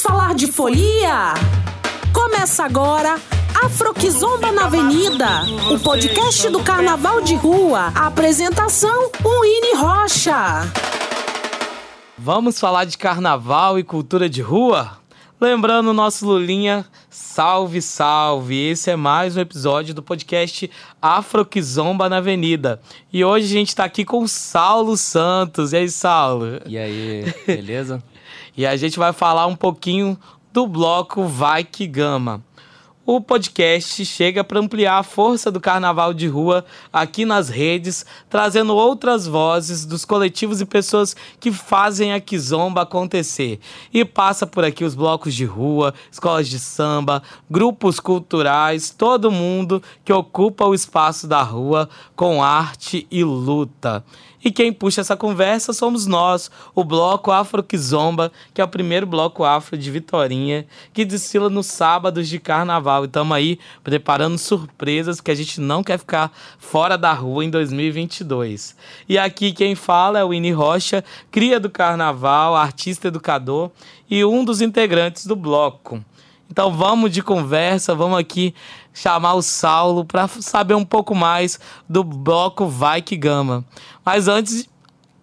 Vamos 0.00 0.18
falar 0.18 0.34
de 0.34 0.46
folia? 0.46 1.34
Começa 2.10 2.64
agora 2.64 3.20
Afroquizomba 3.62 4.50
na 4.50 4.64
Avenida, 4.64 5.42
o 5.70 5.78
podcast 5.78 6.48
do 6.48 6.62
Carnaval 6.62 7.20
de 7.20 7.34
Rua. 7.34 7.92
A 7.94 8.06
apresentação, 8.06 9.10
Winnie 9.20 9.76
Rocha. 9.76 10.72
Vamos 12.16 12.58
falar 12.58 12.86
de 12.86 12.96
carnaval 12.96 13.78
e 13.78 13.84
cultura 13.84 14.26
de 14.26 14.40
rua? 14.40 14.98
Lembrando 15.38 15.88
o 15.88 15.94
nosso 15.94 16.26
Lulinha, 16.26 16.86
salve, 17.10 17.82
salve! 17.82 18.70
Esse 18.70 18.90
é 18.90 18.96
mais 18.96 19.36
um 19.36 19.40
episódio 19.40 19.92
do 19.94 20.02
podcast 20.02 20.70
Afroquizomba 21.02 22.08
na 22.08 22.18
Avenida. 22.18 22.80
E 23.12 23.22
hoje 23.22 23.46
a 23.46 23.58
gente 23.58 23.68
está 23.68 23.84
aqui 23.84 24.06
com 24.06 24.22
o 24.22 24.28
Saulo 24.28 24.96
Santos. 24.96 25.74
E 25.74 25.76
aí, 25.76 25.90
Saulo? 25.90 26.60
E 26.64 26.78
aí, 26.78 27.34
beleza? 27.46 28.02
e 28.60 28.66
a 28.66 28.76
gente 28.76 28.98
vai 28.98 29.10
falar 29.10 29.46
um 29.46 29.56
pouquinho 29.56 30.18
do 30.52 30.66
bloco 30.66 31.24
Vai 31.24 31.64
Que 31.64 31.86
Gama 31.86 32.44
o 33.12 33.20
podcast 33.20 34.04
chega 34.04 34.44
para 34.44 34.60
ampliar 34.60 34.98
a 34.98 35.02
força 35.02 35.50
do 35.50 35.58
carnaval 35.58 36.14
de 36.14 36.28
rua 36.28 36.64
aqui 36.92 37.24
nas 37.24 37.48
redes, 37.48 38.06
trazendo 38.28 38.76
outras 38.76 39.26
vozes 39.26 39.84
dos 39.84 40.04
coletivos 40.04 40.60
e 40.60 40.64
pessoas 40.64 41.16
que 41.40 41.50
fazem 41.50 42.12
a 42.12 42.20
Kizomba 42.20 42.82
acontecer. 42.82 43.58
E 43.92 44.04
passa 44.04 44.46
por 44.46 44.64
aqui 44.64 44.84
os 44.84 44.94
blocos 44.94 45.34
de 45.34 45.44
rua, 45.44 45.92
escolas 46.08 46.46
de 46.46 46.60
samba, 46.60 47.20
grupos 47.50 47.98
culturais, 47.98 48.90
todo 48.90 49.28
mundo 49.28 49.82
que 50.04 50.12
ocupa 50.12 50.64
o 50.66 50.74
espaço 50.74 51.26
da 51.26 51.42
rua 51.42 51.88
com 52.14 52.40
arte 52.40 53.08
e 53.10 53.24
luta. 53.24 54.04
E 54.42 54.50
quem 54.50 54.72
puxa 54.72 55.02
essa 55.02 55.16
conversa 55.16 55.72
somos 55.72 56.06
nós, 56.06 56.50
o 56.74 56.82
Bloco 56.82 57.30
Afro 57.30 57.62
Kizomba, 57.62 58.32
que 58.54 58.60
é 58.60 58.64
o 58.64 58.68
primeiro 58.68 59.06
bloco 59.06 59.44
afro 59.44 59.76
de 59.76 59.90
Vitorinha, 59.90 60.66
que 60.94 61.04
desfila 61.04 61.50
nos 61.50 61.66
sábados 61.66 62.28
de 62.28 62.38
carnaval. 62.38 63.04
E 63.04 63.06
estamos 63.06 63.36
aí 63.36 63.58
preparando 63.84 64.38
surpresas, 64.38 65.20
que 65.20 65.30
a 65.30 65.34
gente 65.34 65.60
não 65.60 65.82
quer 65.82 65.98
ficar 65.98 66.32
fora 66.58 66.96
da 66.96 67.12
rua 67.12 67.44
em 67.44 67.50
2022. 67.50 68.74
E 69.08 69.18
aqui 69.18 69.52
quem 69.52 69.74
fala 69.74 70.18
é 70.18 70.24
o 70.24 70.30
Winnie 70.30 70.52
Rocha, 70.52 71.04
cria 71.30 71.60
do 71.60 71.68
carnaval, 71.68 72.56
artista 72.56 73.08
educador 73.08 73.70
e 74.10 74.24
um 74.24 74.44
dos 74.44 74.60
integrantes 74.60 75.26
do 75.26 75.36
bloco. 75.36 76.02
Então 76.50 76.72
vamos 76.72 77.12
de 77.12 77.22
conversa, 77.22 77.94
vamos 77.94 78.18
aqui 78.18 78.54
chamar 78.92 79.34
o 79.34 79.42
Saulo 79.42 80.04
para 80.04 80.26
saber 80.26 80.74
um 80.74 80.84
pouco 80.84 81.14
mais 81.14 81.60
do 81.88 82.02
bloco 82.02 82.66
Vai 82.66 83.00
Que 83.00 83.16
Gama. 83.16 83.64
Mas 84.04 84.26
antes, 84.26 84.68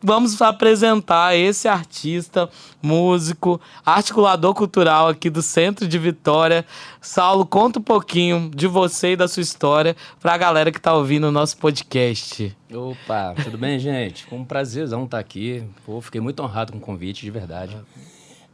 vamos 0.01 0.41
apresentar 0.41 1.35
esse 1.35 1.67
artista, 1.67 2.49
músico, 2.81 3.59
articulador 3.85 4.53
cultural 4.53 5.09
aqui 5.09 5.29
do 5.29 5.41
Centro 5.41 5.85
de 5.85 5.99
Vitória. 5.99 6.65
Saulo, 7.01 7.45
conta 7.45 7.79
um 7.79 7.83
pouquinho 7.83 8.49
de 8.53 8.67
você 8.67 9.11
e 9.11 9.15
da 9.17 9.27
sua 9.27 9.41
história 9.41 9.97
para 10.21 10.33
a 10.33 10.37
galera 10.37 10.71
que 10.71 10.77
está 10.77 10.93
ouvindo 10.93 11.27
o 11.27 11.31
nosso 11.31 11.57
podcast. 11.57 12.55
Opa, 12.73 13.33
tudo 13.43 13.57
bem, 13.57 13.77
gente? 13.79 14.25
Um 14.31 14.45
prazerzão 14.45 15.03
estar 15.03 15.19
aqui. 15.19 15.63
Pô, 15.85 15.99
fiquei 15.99 16.21
muito 16.21 16.41
honrado 16.41 16.71
com 16.71 16.77
o 16.77 16.81
convite, 16.81 17.21
de 17.21 17.31
verdade. 17.31 17.75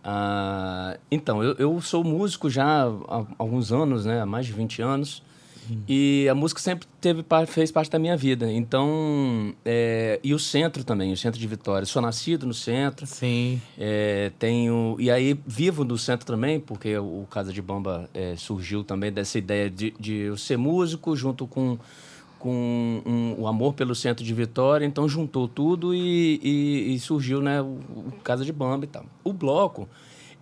Ah, 0.04 0.98
então, 1.10 1.42
eu, 1.42 1.56
eu, 1.58 1.82
sou 1.82 2.04
músico 2.04 2.50
já 2.50 2.84
há 2.86 3.26
alguns 3.38 3.72
anos, 3.72 4.06
né? 4.06 4.22
Há 4.22 4.26
mais 4.26 4.46
de 4.46 4.52
20 4.52 4.82
anos. 4.82 5.24
Hum. 5.72 5.82
E 5.88 6.28
a 6.30 6.36
música 6.36 6.60
sempre 6.60 6.88
teve, 7.00 7.24
fez 7.48 7.72
parte 7.72 7.90
da 7.90 7.98
minha 7.98 8.18
vida. 8.18 8.52
Então, 8.52 9.56
é, 9.64 10.20
e 10.22 10.34
o 10.34 10.40
centro 10.40 10.84
também, 10.84 11.14
o 11.14 11.18
centro 11.18 11.40
de 11.40 11.48
Vitória. 11.48 11.86
Sou 11.86 12.02
nascido 12.02 12.46
no 12.46 12.54
centro. 12.54 13.08
Sim. 13.08 13.62
É, 13.78 14.32
tenho 14.38 14.98
e 15.00 15.10
aí 15.10 15.40
vivo 15.46 15.86
no 15.86 15.98
centro 15.98 16.26
também, 16.26 16.60
porque 16.60 16.98
o 16.98 17.26
Casa 17.30 17.54
de 17.54 17.62
Bamba 17.62 18.10
é, 18.14 18.36
surgiu 18.36 18.84
também 18.84 19.12
dessa 19.12 19.38
ideia 19.38 19.70
de, 19.70 19.94
de 20.00 20.14
eu 20.16 20.38
ser 20.38 20.58
músico 20.58 21.16
junto 21.16 21.48
com 21.48 21.78
com 22.44 23.02
um, 23.06 23.36
o 23.38 23.48
amor 23.48 23.74
pelo 23.74 23.96
centro 23.96 24.22
de 24.22 24.34
Vitória, 24.34 24.86
então 24.86 25.08
juntou 25.08 25.48
tudo 25.48 25.96
e, 25.96 26.42
e, 26.44 26.94
e 26.94 27.00
surgiu 27.00 27.42
né, 27.42 27.62
o, 27.62 27.80
o, 27.96 28.14
Casa 28.22 28.44
de 28.44 28.52
Bamba 28.52 28.84
e 28.84 28.88
tal. 28.90 29.06
O 29.24 29.32
bloco 29.32 29.88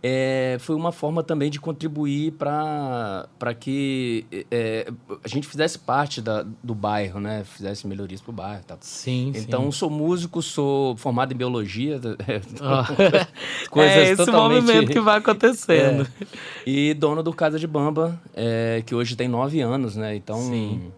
é, 0.02 0.58
foi 0.60 0.76
uma 0.76 0.92
forma 0.92 1.22
também 1.22 1.52
de 1.52 1.60
contribuir 1.60 2.32
para 2.32 3.28
que 3.60 4.26
é, 4.50 4.92
a 5.24 5.28
gente 5.28 5.48
fizesse 5.48 5.78
parte 5.78 6.24
da, 6.24 6.44
do 6.64 6.74
bairro, 6.74 7.20
né? 7.20 7.44
Fizesse 7.44 7.86
melhorias 7.86 8.20
para 8.20 8.32
o 8.32 8.34
bairro 8.34 8.64
tal. 8.66 8.80
Sim, 8.82 9.32
Então, 9.36 9.66
sim. 9.66 9.78
sou 9.78 9.90
músico, 9.92 10.42
sou 10.42 10.98
formado 10.98 11.36
em 11.36 11.38
biologia. 11.38 12.02
Oh. 12.02 12.96
coisas 13.70 13.96
é 13.96 14.04
esse 14.06 14.26
totalmente... 14.26 14.64
movimento 14.64 14.92
que 14.92 15.00
vai 15.00 15.20
acontecendo. 15.20 16.08
É. 16.20 16.26
E 16.66 16.96
dono 16.96 17.22
do 17.22 17.32
Casa 17.32 17.60
de 17.60 17.68
Bamba, 17.68 18.20
é, 18.34 18.82
que 18.84 18.96
hoje 18.96 19.16
tem 19.16 19.28
nove 19.28 19.62
anos, 19.62 19.96
né? 19.96 20.16
Então... 20.16 20.40
Sim 20.40 20.92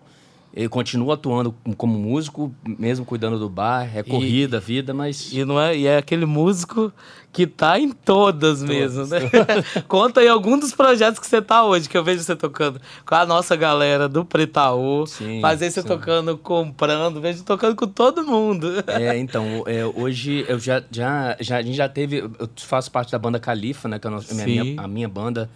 ele 0.55 0.69
continua 0.69 1.15
atuando 1.15 1.55
como 1.75 1.97
músico, 1.97 2.53
mesmo 2.63 3.03
cuidando 3.03 3.39
do 3.39 3.49
bar, 3.49 3.89
é 3.97 4.03
corrida, 4.03 4.57
e, 4.57 4.59
vida, 4.59 4.93
mas. 4.93 5.33
E, 5.33 5.43
não 5.43 5.59
é, 5.59 5.75
e 5.75 5.87
é 5.87 5.97
aquele 5.97 6.27
músico 6.27 6.93
que 7.31 7.47
tá 7.47 7.79
em 7.79 7.89
todas, 7.91 8.61
mesmo, 8.61 9.07
né? 9.07 9.17
Conta 9.89 10.19
aí 10.19 10.27
algum 10.27 10.59
dos 10.59 10.71
projetos 10.71 11.19
que 11.19 11.25
você 11.25 11.41
tá 11.41 11.65
hoje, 11.65 11.89
que 11.89 11.97
eu 11.97 12.03
vejo 12.03 12.21
você 12.21 12.35
tocando 12.35 12.79
com 13.03 13.15
a 13.15 13.25
nossa 13.25 13.55
galera 13.55 14.07
do 14.07 14.23
Pretaú. 14.23 15.05
Aí 15.43 15.57
você 15.57 15.71
sim. 15.71 15.81
tocando, 15.81 16.37
comprando, 16.37 17.19
vejo 17.19 17.43
tocando 17.43 17.75
com 17.75 17.87
todo 17.87 18.23
mundo. 18.23 18.83
É, 18.85 19.17
então, 19.17 19.63
é, 19.65 19.83
hoje 19.83 20.45
eu 20.47 20.59
já, 20.59 20.83
já, 20.91 21.35
já. 21.39 21.57
A 21.57 21.61
gente 21.63 21.75
já 21.75 21.89
teve. 21.89 22.19
Eu 22.19 22.49
faço 22.57 22.91
parte 22.91 23.11
da 23.11 23.17
banda 23.17 23.39
Califa, 23.39 23.89
né? 23.89 23.97
Que 23.97 24.07
é 24.07 24.11
a 24.11 24.45
minha, 24.45 24.81
a 24.81 24.87
minha 24.87 25.09
banda 25.09 25.49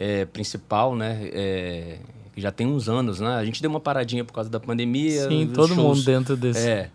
é, 0.00 0.24
principal, 0.24 0.96
né? 0.96 1.28
É, 1.30 1.98
já 2.34 2.50
tem 2.50 2.66
uns 2.66 2.88
anos, 2.88 3.20
né? 3.20 3.36
A 3.36 3.44
gente 3.44 3.60
deu 3.60 3.70
uma 3.70 3.78
paradinha 3.78 4.24
por 4.24 4.32
causa 4.32 4.48
da 4.48 4.58
pandemia. 4.58 5.28
Sim, 5.28 5.50
todo 5.52 5.74
shows. 5.74 5.98
mundo 5.98 6.02
dentro 6.02 6.36
desse. 6.38 6.66
É. 6.66 6.90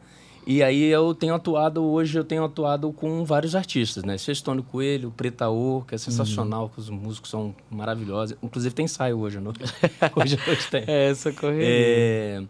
E 0.48 0.62
aí 0.62 0.84
eu 0.86 1.14
tenho 1.14 1.34
atuado, 1.34 1.84
hoje 1.84 2.18
eu 2.18 2.24
tenho 2.24 2.44
atuado 2.44 2.92
com 2.92 3.24
vários 3.24 3.56
artistas, 3.56 4.04
né? 4.04 4.18
Sextônio 4.18 4.64
Coelho, 4.64 5.12
Pretaô, 5.16 5.84
que 5.88 5.96
é 5.96 5.98
sensacional, 5.98 6.64
uhum. 6.64 6.70
que 6.70 6.80
os 6.80 6.90
músicos 6.90 7.30
são 7.30 7.56
maravilhosos. 7.70 8.38
Inclusive 8.44 8.74
tem 8.74 8.86
ensaio 8.86 9.20
hoje, 9.20 9.40
não? 9.40 9.54
hoje, 10.16 10.38
hoje 10.48 10.68
tem. 10.70 10.84
É, 10.88 11.10
essa 11.10 11.32
correria. 11.32 11.68
É, 11.68 12.44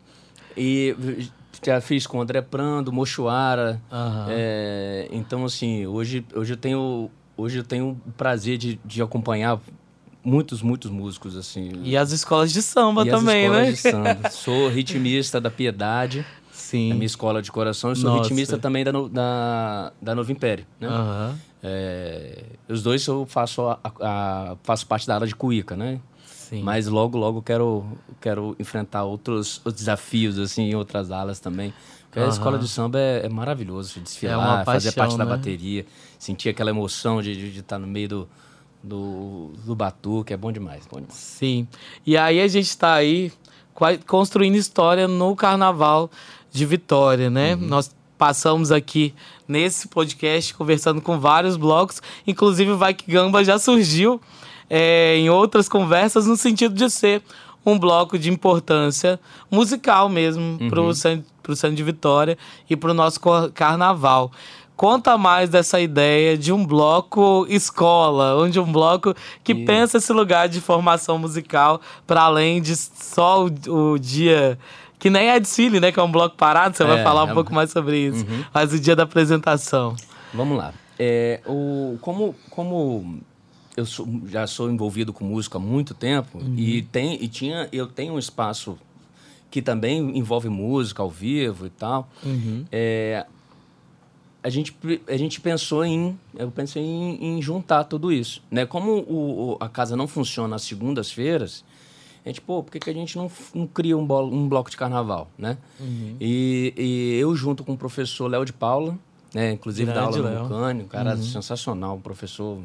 e 0.58 0.96
já 1.66 1.80
fiz 1.80 2.06
com 2.06 2.18
o 2.18 2.22
André 2.22 2.42
Prando, 2.42 2.92
Mochuara. 2.92 3.82
Uhum. 3.90 4.26
É, 4.30 5.08
então, 5.12 5.46
assim, 5.46 5.86
hoje, 5.86 6.26
hoje 6.34 6.54
eu 6.54 6.58
tenho... 6.58 7.10
Hoje 7.38 7.58
eu 7.58 7.64
tenho 7.66 8.00
o 8.08 8.12
prazer 8.14 8.58
de, 8.58 8.80
de 8.86 9.02
acompanhar 9.02 9.60
muitos, 10.26 10.62
muitos 10.62 10.90
músicos, 10.90 11.38
assim. 11.38 11.72
E 11.84 11.96
as 11.96 12.12
escolas 12.12 12.52
de 12.52 12.62
samba 12.62 13.06
e 13.06 13.10
também, 13.10 13.50
né? 13.50 13.72
De 13.72 13.78
samba. 13.78 14.30
Sou 14.32 14.68
ritmista 14.68 15.40
da 15.40 15.52
Piedade. 15.52 16.26
Sim. 16.52 16.92
A 16.92 16.96
minha 16.96 17.06
escola 17.06 17.42
de 17.42 17.52
coração. 17.52 17.92
Eu 17.92 17.96
sou 17.96 18.10
Nossa. 18.10 18.24
ritmista 18.24 18.58
também 18.58 18.84
da, 18.84 18.92
da, 18.92 19.94
da 20.02 20.16
Novo 20.16 20.32
Império, 20.32 20.66
né? 20.80 20.90
Uhum. 20.90 21.36
É, 21.62 22.44
os 22.68 22.82
dois 22.82 23.06
eu 23.08 23.26
faço, 23.26 23.68
a, 23.68 23.80
a, 24.02 24.56
faço 24.64 24.86
parte 24.88 25.08
da 25.08 25.16
área 25.16 25.28
de 25.28 25.36
cuíca, 25.36 25.76
né? 25.76 26.00
Sim. 26.26 26.62
Mas 26.62 26.88
logo, 26.88 27.18
logo 27.18 27.42
quero, 27.42 27.86
quero 28.22 28.56
enfrentar 28.60 29.04
outros, 29.04 29.58
outros 29.58 29.76
desafios, 29.76 30.38
assim, 30.38 30.64
em 30.64 30.76
outras 30.76 31.12
alas 31.12 31.40
também. 31.40 31.74
Porque 32.06 32.20
uhum. 32.20 32.26
a 32.26 32.30
escola 32.30 32.58
de 32.58 32.68
samba 32.68 33.00
é, 33.00 33.26
é 33.26 33.30
maravilhoso, 33.30 34.00
desfilar, 34.00 34.62
é 34.62 34.64
paixão, 34.64 34.74
fazer 34.74 34.92
parte 34.94 35.18
né? 35.18 35.18
da 35.18 35.26
bateria, 35.26 35.86
sentir 36.18 36.50
aquela 36.50 36.70
emoção 36.70 37.22
de, 37.22 37.36
de, 37.36 37.52
de 37.52 37.60
estar 37.60 37.80
no 37.80 37.88
meio 37.88 38.08
do, 38.08 38.30
do, 38.86 39.52
do 39.66 39.76
Batuque, 39.76 40.34
é 40.34 40.38
bom 40.38 40.52
demais, 40.52 40.88
bom 40.90 41.00
demais. 41.00 41.16
Sim. 41.16 41.68
E 42.06 42.16
aí 42.16 42.40
a 42.40 42.48
gente 42.48 42.68
está 42.68 42.94
aí 42.94 43.32
construindo 44.06 44.56
história 44.56 45.08
no 45.08 45.36
Carnaval 45.36 46.10
de 46.52 46.66
Vitória, 46.66 47.30
né? 47.30 47.56
Uhum. 47.56 47.62
Nós 47.62 47.94
passamos 48.18 48.72
aqui 48.72 49.14
nesse 49.48 49.88
podcast 49.88 50.54
conversando 50.54 51.02
com 51.02 51.20
vários 51.20 51.58
blocos, 51.58 52.02
inclusive 52.26 52.72
o 52.72 52.78
Vai 52.78 52.94
Que 52.94 53.12
Gamba 53.12 53.44
já 53.44 53.60
surgiu 53.60 54.22
é, 54.70 55.18
em 55.18 55.30
outras 55.30 55.68
conversas 55.68 56.26
no 56.26 56.38
sentido 56.38 56.74
de 56.74 56.90
ser 56.90 57.22
um 57.66 57.78
bloco 57.78 58.18
de 58.18 58.30
importância 58.30 59.20
musical 59.50 60.08
mesmo 60.08 60.58
uhum. 60.62 60.70
para 60.70 60.82
o 60.82 60.94
centro 60.94 61.76
de 61.76 61.84
Vitória 61.84 62.38
e 62.70 62.76
para 62.76 62.92
o 62.92 62.94
nosso 62.94 63.20
carnaval. 63.54 64.32
Conta 64.76 65.18
mais 65.18 65.50
dessa 65.50 65.80
ideia 65.80 66.38
de 66.38 66.52
um 66.52 66.66
bloco 66.66 67.46
escola, 67.50 68.36
onde 68.36 68.60
um 68.60 68.70
bloco 68.70 69.16
que 69.44 69.56
pensa 69.56 69.98
esse 69.98 70.12
lugar 70.12 70.50
de 70.50 70.60
formação 70.60 71.18
musical 71.18 71.80
para 72.06 72.24
além 72.24 72.62
de 72.62 72.76
só 72.76 73.46
o, 73.46 73.94
o, 73.94 73.98
dia 73.98 74.60
que 75.00 75.10
nem 75.10 75.30
é 75.30 75.40
desfile, 75.40 75.80
né? 75.80 75.92
Que 75.92 76.00
é 76.00 76.04
um 76.04 76.12
bloco 76.12 76.36
parado. 76.36 76.76
Você 76.76 76.84
é, 76.84 76.88
vai 76.88 77.04
falar 77.04 77.24
um 77.24 77.30
é... 77.30 77.34
pouco 77.34 77.54
mais 77.54 77.72
sobre 77.72 78.00
isso. 78.00 78.26
Uhum. 78.26 78.44
Mas 78.54 78.74
o 78.74 78.80
dia 78.80 78.96
da 78.96 79.04
apresentação. 79.04 79.96
Vamos 80.34 80.58
lá. 80.58 80.74
É, 81.00 81.42
o, 81.46 81.98
como, 82.02 82.36
como 82.50 83.22
eu 83.78 83.86
sou, 83.86 84.08
já 84.28 84.46
sou 84.48 84.70
envolvido 84.70 85.14
com 85.14 85.24
música 85.24 85.58
há 85.58 85.62
muito 85.62 85.94
tempo 85.94 86.38
uhum. 86.38 86.56
e 86.58 86.82
tem 86.82 87.22
e 87.22 87.28
tinha 87.28 87.68
eu 87.72 87.88
tenho 87.88 88.14
um 88.14 88.20
espaço 88.20 88.78
que 89.52 89.62
também 89.62 90.18
envolve 90.18 90.50
música 90.50 91.02
ao 91.02 91.10
vivo 91.10 91.66
e 91.66 91.70
tal. 91.70 92.10
Uhum. 92.24 92.66
É, 92.72 93.26
a 94.46 94.50
gente, 94.50 94.78
a 95.08 95.18
gente 95.18 95.42
pensou 95.42 95.84
em 95.84 96.20
eu 96.38 96.52
pensei 96.52 96.84
em, 96.84 97.38
em 97.38 97.42
juntar 97.42 97.84
tudo 97.86 98.12
isso 98.12 98.44
né? 98.52 98.64
Como 98.64 98.92
o, 98.92 99.54
o, 99.54 99.58
a 99.60 99.68
casa 99.68 99.98
não 99.98 100.08
funciona 100.08 100.56
às 100.56 100.62
segundas-feiras 100.62 101.66
a 102.24 102.30
gente 102.30 102.42
pô 102.42 102.62
por 102.62 102.72
que, 102.72 102.80
que 102.80 102.90
a 102.92 102.94
gente 102.94 103.18
não, 103.18 103.32
não 103.56 103.66
cria 103.66 103.98
um, 103.98 104.06
bolo, 104.06 104.32
um 104.32 104.48
bloco 104.48 104.70
de 104.70 104.78
carnaval 104.78 105.32
né? 105.36 105.58
Uhum. 105.80 106.16
e, 106.22 106.74
e, 106.78 107.20
eu 107.20 107.36
junto 107.36 107.64
com 107.64 107.74
o 107.74 107.78
professor 107.78 108.28
Léo 108.28 108.46
de 108.46 108.54
Paula 108.54 108.96
né? 109.34 109.54
Inclusive 109.54 109.92
da 109.92 110.04
aula 110.04 110.32
no 110.32 110.44
Mucane, 110.44 110.84
um 110.84 110.88
cara 110.88 111.16
uhum. 111.16 111.24
sensacional 111.24 111.96
um 111.96 112.02
professor 112.02 112.60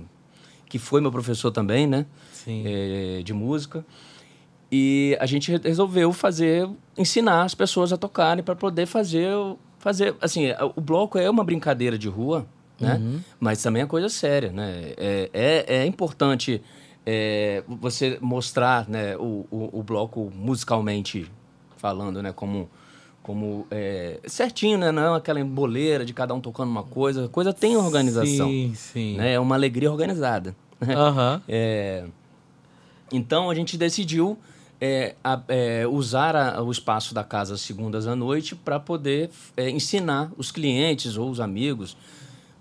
que 0.69 0.79
foi 0.79 1.01
meu 1.01 1.11
professor 1.11 1.51
também 1.51 1.87
né? 1.87 2.05
É, 2.47 3.23
de 3.25 3.33
música. 3.33 3.85
E 4.73 5.17
a 5.19 5.27
gente 5.27 5.51
resolveu 5.51 6.13
fazer 6.13 6.69
ensinar 6.97 7.43
as 7.43 7.57
pessoas 7.57 7.93
a 7.93 7.97
tocarem 7.97 8.45
para 8.45 8.55
poder 8.55 8.87
fazer 8.87 9.35
fazer 9.81 10.15
assim 10.21 10.49
o 10.77 10.81
bloco 10.81 11.19
é 11.19 11.29
uma 11.29 11.43
brincadeira 11.43 11.99
de 11.99 12.07
rua 12.07 12.47
né 12.79 12.95
uhum. 12.95 13.21
mas 13.41 13.61
também 13.61 13.83
é 13.83 13.87
coisa 13.87 14.09
séria 14.09 14.53
né 14.53 14.93
é, 14.97 15.31
é, 15.33 15.77
é 15.79 15.87
importante 15.87 16.63
é, 17.05 17.65
você 17.67 18.19
mostrar 18.21 18.89
né 18.89 19.17
o, 19.17 19.47
o, 19.51 19.81
o, 19.81 19.83
bloco 19.83 20.31
musicalmente 20.35 21.27
falando 21.79 22.23
né 22.23 22.31
como 22.31 22.69
como 23.23 23.67
é, 23.71 24.21
certinho 24.27 24.77
né 24.79 24.93
não 24.93 25.15
é 25.15 25.17
aquela 25.17 25.41
emboleira 25.41 26.05
de 26.05 26.13
cada 26.13 26.35
um 26.35 26.41
tocando 26.41 26.69
uma 26.69 26.85
coisa 26.85 27.25
a 27.25 27.29
coisa 27.29 27.53
tem 27.53 27.77
organização 27.77 28.49
sim, 28.49 28.73
sim. 28.77 29.17
Né? 29.17 29.33
é 29.33 29.41
uma 29.41 29.55
alegria 29.55 29.91
organizada 29.91 30.55
uhum. 30.83 31.41
então 33.11 33.51
a 33.51 33.55
gente 33.55 33.79
decidiu 33.79 34.39
é, 34.81 35.15
a, 35.23 35.41
é, 35.49 35.87
usar 35.87 36.35
a, 36.35 36.63
o 36.63 36.71
espaço 36.71 37.13
da 37.13 37.23
casa 37.23 37.57
segundas 37.57 38.07
à 38.07 38.17
noite 38.17 38.55
para 38.55 38.81
poder 38.81 39.31
é, 39.57 39.69
ensinar 39.69 40.31
os 40.37 40.51
clientes 40.51 41.17
ou 41.17 41.31
os 41.31 41.41
amigos 41.41 41.97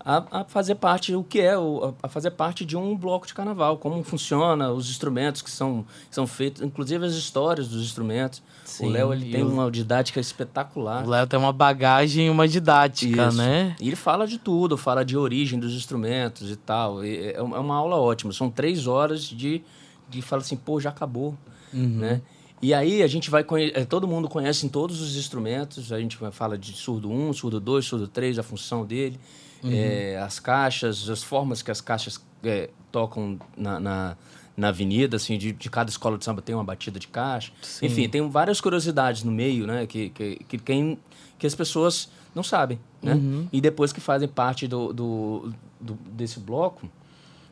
a, 0.04 0.40
a, 0.40 0.44
fazer 0.44 0.76
parte 0.76 1.14
o 1.14 1.22
que 1.22 1.40
é 1.40 1.56
o, 1.58 1.94
a 2.02 2.08
fazer 2.08 2.30
parte 2.30 2.64
de 2.64 2.76
um 2.76 2.96
bloco 2.96 3.26
de 3.26 3.34
carnaval 3.34 3.76
como 3.76 4.02
funciona 4.02 4.70
os 4.70 4.88
instrumentos 4.90 5.42
que 5.42 5.50
são 5.50 5.84
são 6.10 6.26
feitos 6.26 6.62
inclusive 6.62 7.04
as 7.04 7.14
histórias 7.14 7.68
dos 7.68 7.82
instrumentos. 7.82 8.42
Sim, 8.64 8.86
o 8.86 8.90
Léo 8.90 9.12
ele 9.12 9.30
tem 9.30 9.42
o... 9.42 9.48
uma 9.48 9.70
didática 9.70 10.20
espetacular. 10.20 11.04
O 11.04 11.10
Léo 11.10 11.26
tem 11.26 11.38
uma 11.38 11.52
bagagem 11.52 12.30
uma 12.30 12.48
didática 12.48 13.28
Isso. 13.28 13.36
né? 13.36 13.76
E 13.80 13.88
ele 13.88 13.96
fala 13.96 14.26
de 14.26 14.38
tudo 14.38 14.76
fala 14.76 15.04
de 15.04 15.16
origem 15.16 15.58
dos 15.58 15.74
instrumentos 15.74 16.50
e 16.50 16.56
tal. 16.56 17.04
E 17.04 17.18
é, 17.18 17.36
é 17.36 17.42
uma 17.42 17.76
aula 17.76 17.96
ótima. 17.96 18.32
São 18.32 18.50
três 18.50 18.86
horas 18.86 19.24
de 19.24 19.62
de 20.08 20.22
falar 20.22 20.42
assim 20.42 20.56
pô 20.56 20.80
já 20.80 20.90
acabou 20.90 21.36
uhum. 21.72 21.98
né? 21.98 22.20
E 22.62 22.74
aí 22.74 23.02
a 23.02 23.06
gente 23.06 23.30
vai 23.30 23.42
conhecer, 23.42 23.86
todo 23.86 24.06
mundo 24.06 24.28
conhece 24.28 24.66
em 24.66 24.68
todos 24.68 25.00
os 25.00 25.16
instrumentos, 25.16 25.92
a 25.92 25.98
gente 25.98 26.18
fala 26.30 26.58
de 26.58 26.72
surdo 26.74 27.10
1, 27.10 27.32
surdo 27.32 27.58
2, 27.58 27.84
surdo 27.84 28.06
3, 28.06 28.38
a 28.38 28.42
função 28.42 28.84
dele, 28.84 29.18
uhum. 29.64 29.70
é, 29.72 30.18
as 30.18 30.38
caixas, 30.38 31.08
as 31.08 31.22
formas 31.22 31.62
que 31.62 31.70
as 31.70 31.80
caixas 31.80 32.22
é, 32.44 32.68
tocam 32.92 33.38
na, 33.56 33.80
na, 33.80 34.16
na, 34.54 34.68
avenida, 34.68 35.16
assim, 35.16 35.38
de, 35.38 35.52
de, 35.52 35.70
cada 35.70 35.88
escola 35.88 36.18
de 36.18 36.24
samba 36.24 36.42
tem 36.42 36.54
uma 36.54 36.64
batida 36.64 36.98
de 36.98 37.08
caixa. 37.08 37.50
Sim. 37.62 37.86
Enfim, 37.86 38.08
tem 38.10 38.28
várias 38.28 38.60
curiosidades 38.60 39.24
no 39.24 39.32
meio, 39.32 39.66
né, 39.66 39.86
que, 39.86 40.10
que, 40.10 40.36
que, 40.46 40.58
quem, 40.58 40.98
que 41.38 41.46
as 41.46 41.54
pessoas 41.54 42.10
não 42.34 42.42
sabem, 42.42 42.78
né? 43.02 43.14
Uhum. 43.14 43.48
E 43.52 43.60
depois 43.60 43.92
que 43.92 44.00
fazem 44.00 44.28
parte 44.28 44.68
do, 44.68 44.92
do, 44.92 45.52
do 45.80 45.94
desse 46.12 46.38
bloco, 46.38 46.88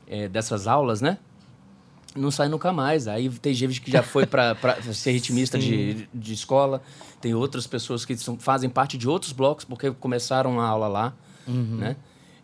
é, 0.07 0.29
dessas 0.29 0.67
aulas, 0.67 1.01
né? 1.01 1.19
Não 2.17 2.31
sai 2.31 2.49
nunca 2.49 2.73
mais. 2.73 3.07
Aí 3.09 3.29
tem 3.31 3.55
gente 3.55 3.81
que 3.81 3.91
já 3.91 4.03
foi 4.03 4.27
para 4.27 4.57
ser 4.93 5.13
ritmista 5.13 5.59
de, 5.59 6.09
de 6.13 6.33
escola, 6.33 6.83
tem 7.21 7.35
outras 7.35 7.67
pessoas 7.67 8.05
que 8.05 8.17
são, 8.17 8.39
fazem 8.39 8.71
parte 8.71 8.97
de 8.97 9.09
outros 9.09 9.33
blocos 9.33 9.65
porque 9.65 9.91
começaram 9.91 10.61
a 10.61 10.67
aula 10.67 10.89
lá, 10.89 11.15
uhum. 11.47 11.77
né? 11.77 11.97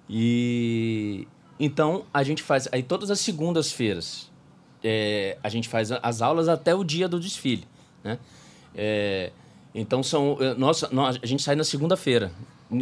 E 0.09 1.27
então 1.59 2.05
a 2.13 2.23
gente 2.23 2.43
faz 2.43 2.69
aí 2.73 2.83
todas 2.83 3.11
as 3.11 3.21
segundas-feiras 3.21 4.31
é, 4.83 5.39
a 5.43 5.49
gente 5.49 5.69
faz 5.69 5.91
as 5.91 6.21
aulas 6.21 6.47
até 6.47 6.75
o 6.75 6.85
dia 6.85 7.09
do 7.09 7.19
desfile, 7.19 7.65
né? 8.03 8.19
É, 8.75 9.33
então 9.75 10.03
são 10.03 10.37
nossa, 10.59 10.89
nós, 10.93 11.19
a 11.23 11.27
gente 11.27 11.43
sai 11.43 11.57
na 11.57 11.65
segunda-feira 11.65 12.31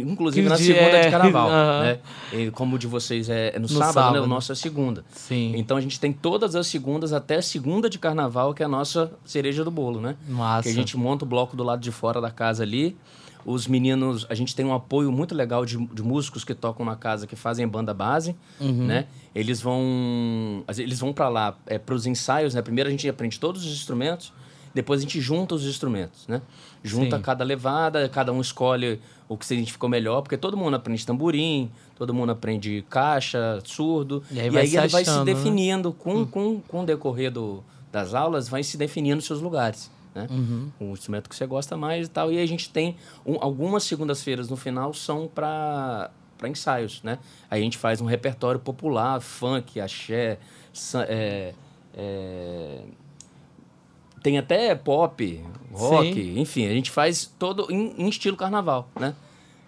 inclusive 0.01 0.47
na 0.47 0.57
segunda 0.57 0.97
é... 0.97 1.05
de 1.05 1.11
carnaval, 1.11 1.47
uhum. 1.49 1.83
né? 1.83 1.99
E 2.31 2.51
como 2.51 2.75
o 2.75 2.79
de 2.79 2.87
vocês 2.87 3.29
é, 3.29 3.53
no, 3.55 3.61
no 3.61 3.67
sábado, 3.67 3.93
sábado, 3.93 4.13
né? 4.13 4.21
O 4.21 4.27
nosso 4.27 4.51
é 4.51 4.55
segunda. 4.55 5.03
Sim. 5.11 5.53
Então 5.55 5.77
a 5.77 5.81
gente 5.81 5.99
tem 5.99 6.11
todas 6.11 6.55
as 6.55 6.67
segundas 6.67 7.13
até 7.13 7.37
a 7.37 7.41
segunda 7.41 7.89
de 7.89 7.99
carnaval, 7.99 8.53
que 8.53 8.63
é 8.63 8.65
a 8.65 8.69
nossa 8.69 9.11
cereja 9.25 9.63
do 9.63 9.71
bolo, 9.71 10.01
né? 10.01 10.15
Massa. 10.27 10.63
Que 10.63 10.69
a 10.69 10.73
gente 10.73 10.97
monta 10.97 11.25
o 11.25 11.27
bloco 11.27 11.55
do 11.55 11.63
lado 11.63 11.81
de 11.81 11.91
fora 11.91 12.19
da 12.19 12.31
casa 12.31 12.63
ali. 12.63 12.97
Os 13.45 13.67
meninos, 13.67 14.25
a 14.29 14.35
gente 14.35 14.55
tem 14.55 14.65
um 14.65 14.73
apoio 14.73 15.11
muito 15.11 15.35
legal 15.35 15.65
de, 15.65 15.77
de 15.77 16.01
músicos 16.01 16.45
que 16.45 16.53
tocam 16.53 16.85
na 16.85 16.95
casa, 16.95 17.27
que 17.27 17.35
fazem 17.35 17.67
banda 17.67 17.93
base, 17.93 18.35
uhum. 18.59 18.87
né? 18.87 19.05
Eles 19.35 19.61
vão, 19.61 20.63
eles 20.77 20.99
vão 20.99 21.11
para 21.11 21.27
lá 21.27 21.57
é, 21.65 21.77
para 21.77 21.93
os 21.93 22.05
ensaios, 22.05 22.53
né? 22.53 22.61
Primeiro 22.61 22.87
a 22.87 22.91
gente 22.91 23.07
aprende 23.09 23.39
todos 23.39 23.65
os 23.65 23.73
instrumentos, 23.73 24.31
depois 24.73 24.99
a 24.99 25.03
gente 25.03 25.21
junta 25.21 25.55
os 25.55 25.65
instrumentos, 25.65 26.27
né? 26.27 26.41
Junta 26.83 27.17
Sim. 27.17 27.21
cada 27.21 27.43
levada, 27.43 28.09
cada 28.09 28.33
um 28.33 28.41
escolhe 28.41 28.99
o 29.29 29.37
que 29.37 29.45
se 29.45 29.53
identificou 29.53 29.89
melhor, 29.89 30.21
porque 30.21 30.37
todo 30.37 30.57
mundo 30.57 30.75
aprende 30.75 31.05
tamborim, 31.05 31.71
todo 31.95 32.13
mundo 32.13 32.31
aprende 32.31 32.83
caixa, 32.89 33.61
surdo. 33.63 34.23
E 34.31 34.39
aí, 34.39 34.49
e 34.49 34.57
aí 34.57 34.67
ele 34.67 34.77
achando, 34.77 34.91
vai 34.91 35.05
se 35.05 35.17
né? 35.19 35.25
definindo 35.25 35.89
né? 35.89 35.95
com, 35.97 36.25
com, 36.25 36.59
com 36.61 36.81
o 36.81 36.85
decorrer 36.85 37.31
do, 37.31 37.63
das 37.91 38.13
aulas, 38.13 38.49
vai 38.49 38.63
se 38.63 38.75
definindo 38.77 39.21
seus 39.21 39.41
lugares. 39.41 39.91
Né? 40.13 40.27
Uhum. 40.29 40.69
O 40.79 40.93
instrumento 40.93 41.29
que 41.29 41.35
você 41.35 41.45
gosta 41.45 41.75
mais 41.77 42.07
e 42.07 42.09
tal. 42.09 42.31
E 42.31 42.39
a 42.39 42.45
gente 42.45 42.69
tem 42.69 42.95
um, 43.25 43.37
algumas 43.39 43.83
segundas-feiras 43.83 44.49
no 44.49 44.55
final 44.57 44.93
são 44.93 45.27
para 45.27 46.09
para 46.35 46.49
ensaios, 46.49 47.01
né? 47.03 47.19
Aí 47.49 47.61
a 47.61 47.63
gente 47.63 47.77
faz 47.77 48.01
um 48.01 48.05
repertório 48.05 48.59
popular, 48.59 49.21
funk, 49.21 49.79
axé, 49.79 50.37
é, 51.07 51.53
é, 51.93 52.81
tem 54.23 54.37
até 54.37 54.73
pop, 54.73 55.41
rock, 55.71 56.13
Sim. 56.13 56.39
enfim, 56.39 56.65
a 56.65 56.69
gente 56.69 56.89
faz 56.89 57.29
todo 57.37 57.67
em, 57.69 57.93
em 57.97 58.07
estilo 58.07 58.37
carnaval, 58.37 58.89
né? 58.99 59.13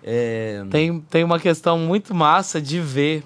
É... 0.02 0.64
Tem, 0.70 1.00
tem 1.02 1.24
uma 1.24 1.40
questão 1.40 1.78
muito 1.78 2.16
massa 2.16 2.62
de 2.62 2.80
ver 2.80 3.24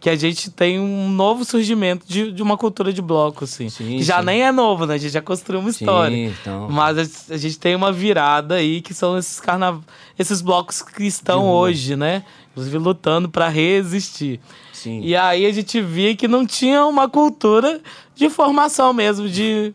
que 0.00 0.08
a 0.08 0.16
gente 0.16 0.50
tem 0.50 0.80
um 0.80 1.10
novo 1.10 1.44
surgimento 1.44 2.06
de, 2.08 2.32
de 2.32 2.42
uma 2.42 2.56
cultura 2.56 2.90
de 2.90 3.02
bloco, 3.02 3.44
assim. 3.44 3.68
Sim, 3.68 3.98
que 3.98 4.02
já 4.02 4.20
sim. 4.20 4.26
nem 4.26 4.42
é 4.42 4.50
novo, 4.50 4.86
né? 4.86 4.94
A 4.94 4.98
gente 4.98 5.12
já 5.12 5.20
construiu 5.20 5.60
uma 5.60 5.68
história. 5.68 6.16
Sim, 6.16 6.34
então... 6.40 6.68
Mas 6.70 6.96
a, 6.96 7.34
a, 7.34 7.36
gente 7.36 7.58
tem 7.58 7.74
uma 7.74 7.92
virada 7.92 8.54
aí, 8.54 8.80
que 8.80 8.94
são 8.94 9.18
esses 9.18 9.38
carnav... 9.38 9.82
esses 10.18 10.40
blocos 10.40 10.80
que 10.80 11.04
estão 11.04 11.46
hoje, 11.46 11.96
né? 11.96 12.24
Inclusive 12.52 12.78
lutando 12.78 13.28
para 13.28 13.48
resistir. 13.48 14.40
Sim. 14.72 15.02
E 15.02 15.14
aí 15.14 15.44
a 15.44 15.52
gente 15.52 15.82
via 15.82 16.16
que 16.16 16.26
não 16.26 16.46
tinha 16.46 16.86
uma 16.86 17.06
cultura 17.06 17.82
de 18.14 18.30
formação 18.30 18.94
mesmo, 18.94 19.28
de 19.28 19.74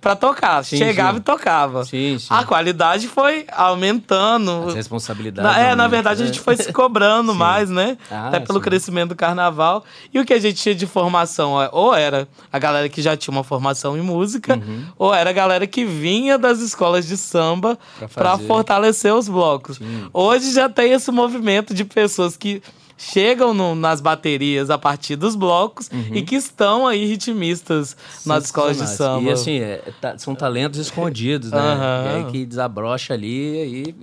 para 0.00 0.14
tocar. 0.14 0.64
Sim, 0.64 0.78
Chegava 0.78 1.14
sim. 1.14 1.18
e 1.18 1.20
tocava. 1.20 1.84
Sim. 1.84 2.16
A 2.30 2.44
qualidade 2.44 3.08
foi 3.08 3.46
aumentando. 3.50 4.68
As 4.68 4.74
responsabilidades. 4.74 5.58
é, 5.58 5.74
na 5.74 5.88
verdade, 5.88 6.22
a 6.22 6.26
gente 6.26 6.40
foi 6.40 6.56
se 6.56 6.72
cobrando 6.72 7.34
mais, 7.36 7.70
né? 7.70 7.96
Ah, 8.10 8.28
Até 8.28 8.40
pelo 8.40 8.60
crescimento 8.60 9.10
do 9.10 9.16
carnaval. 9.16 9.84
E 10.12 10.20
o 10.20 10.24
que 10.24 10.32
a 10.32 10.38
gente 10.38 10.60
tinha 10.62 10.74
de 10.74 10.86
formação, 10.86 11.54
ou 11.72 11.94
era 11.94 12.28
a 12.52 12.58
galera 12.58 12.88
que 12.88 13.02
já 13.02 13.16
tinha 13.16 13.32
uma 13.32 13.44
formação 13.44 13.96
em 13.96 14.02
música, 14.02 14.54
uhum. 14.54 14.86
ou 14.98 15.14
era 15.14 15.30
a 15.30 15.32
galera 15.32 15.66
que 15.66 15.84
vinha 15.84 16.38
das 16.38 16.60
escolas 16.60 17.06
de 17.06 17.16
samba 17.16 17.78
para 18.14 18.38
fortalecer 18.38 19.14
os 19.14 19.28
blocos. 19.28 19.80
Hoje 20.12 20.52
já 20.52 20.68
tem 20.68 20.92
esse 20.92 21.10
movimento 21.10 21.74
de 21.74 21.84
pessoas 21.84 22.36
que 22.36 22.62
chegam 23.02 23.52
no, 23.52 23.74
nas 23.74 24.00
baterias 24.00 24.70
a 24.70 24.78
partir 24.78 25.16
dos 25.16 25.34
blocos 25.34 25.90
uhum. 25.92 26.14
e 26.14 26.22
que 26.22 26.36
estão 26.36 26.86
aí 26.86 27.04
ritmistas 27.04 27.96
nas 28.24 28.44
escolas 28.44 28.78
de 28.78 28.88
samba. 28.88 29.28
E 29.28 29.32
assim, 29.32 29.58
é, 29.58 29.82
tá, 30.00 30.16
são 30.16 30.34
talentos 30.34 30.78
escondidos, 30.78 31.50
né? 31.50 31.58
Uhum. 31.58 32.06
E 32.06 32.24
aí 32.24 32.32
que 32.32 32.46
desabrocha 32.46 33.12
ali 33.14 33.88
e, 33.88 33.94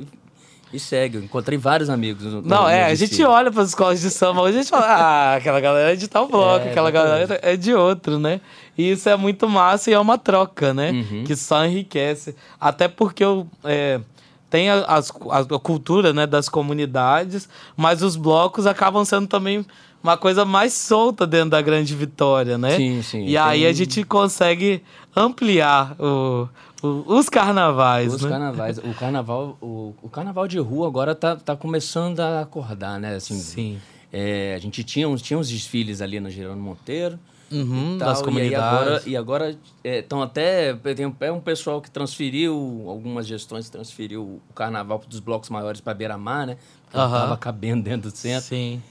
e 0.74 0.79
segue. 0.79 1.18
Eu 1.18 1.24
encontrei 1.24 1.58
vários 1.58 1.89
amigos. 1.89 2.25
No, 2.25 2.41
Não, 2.41 2.63
no 2.63 2.70
é, 2.70 2.86
a 2.86 2.96
gente 2.96 3.24
olha 3.24 3.50
para 3.51 3.63
as 3.63 3.70
escolas 3.70 4.01
de 4.01 4.10
samba 4.10 4.41
hoje 4.41 4.58
a 4.58 4.62
gente 4.62 4.70
fala, 4.70 4.86
ah, 4.86 5.36
aquela 5.36 5.62
galera 5.62 5.94
é 5.94 5.96
de 5.96 6.08
tal 6.08 6.27
bloco, 6.27 6.65
é, 6.65 6.72
aquela 6.72 6.91
galera 6.91 7.39
é 7.41 7.56
de 7.56 7.74
outro, 7.74 8.20
né? 8.20 8.41
E 8.77 8.91
isso 8.91 9.08
é 9.08 9.15
muito 9.15 9.48
massa 9.48 9.89
e 9.89 9.94
é 9.94 10.00
uma 10.00 10.18
troca, 10.18 10.74
né? 10.74 10.91
Uhum. 10.91 11.24
Que 11.24 11.36
só 11.36 11.65
enriquece. 11.65 12.36
Até 12.60 12.88
porque 12.88 13.24
eu. 13.24 13.48
É, 13.63 14.01
tem 14.50 14.70
a, 14.70 14.84
a, 14.86 15.39
a, 15.39 15.60
cultura 15.60 16.12
né, 16.12 16.25
das 16.25 16.50
comunidades, 16.50 17.48
mas 17.77 18.01
os 18.01 18.15
blocos 18.15 18.65
acabam 18.65 19.06
sendo 19.06 19.27
também 19.27 19.65
uma 20.01 20.18
coisa 20.18 20.46
mais 20.46 20.74
solta 20.74 21.27
dentro 21.27 21.51
da 21.51 21.62
grande 21.62 21.94
vitória, 21.96 22.58
né? 22.58 22.75
Sim, 22.75 23.01
sim. 23.01 23.25
E 23.25 23.38
aí 23.38 23.65
a 23.65 23.74
gente 23.74 24.03
consegue 24.03 24.82
ampliar 25.15 25.96
o, 26.00 26.48
o, 26.82 27.18
os 27.18 27.29
carnavais, 27.29 28.13
Os 28.13 28.22
né? 28.22 28.29
carnavais. 28.29 28.77
O 28.77 28.94
carnaval, 28.94 29.58
o, 29.62 29.94
o 30.01 30.10
carnaval 30.10 30.48
de 30.48 30.58
rua 30.58 30.88
agora 30.88 31.13
tá, 31.13 31.36
tá 31.36 31.56
começando 31.56 32.20
a 32.22 32.41
acordar, 32.41 33.00
né? 33.00 33.15
Assim, 33.15 33.38
sim. 33.38 33.79
É, 34.12 34.53
a 34.56 34.60
gente 34.60 34.84
tinha 34.84 35.08
uns, 35.08 35.22
tinha 35.22 35.38
uns 35.38 35.50
desfiles 35.50 36.01
ali 36.01 36.20
no 36.20 36.29
Gerando 36.29 36.62
Monteiro, 36.62 37.20
Uhum, 37.51 37.98
tal, 37.98 38.10
das 38.10 38.22
comunidades. 38.22 39.08
E 39.08 39.18
agora 39.18 39.58
estão 39.84 40.22
é, 40.22 40.25
até. 40.25 40.74
Tem 40.74 41.13
é 41.22 41.32
um 41.32 41.41
pessoal 41.41 41.82
que 41.82 41.89
transferiu, 41.89 42.86
algumas 42.88 43.25
gestões 43.25 43.70
transferiu 43.70 44.41
o 44.50 44.53
carnaval 44.53 45.01
dos 45.08 45.20
blocos 45.20 45.50
maiores 45.50 45.82
para 45.82 45.94
Beira-Mar, 45.94 46.48
né? 46.48 46.58
Aham. 46.94 47.20
tava 47.22 47.38
cabendo 47.38 47.84
dentro 47.84 48.12
do 48.12 48.15
centro. 48.15 48.48
Sim. 48.48 48.82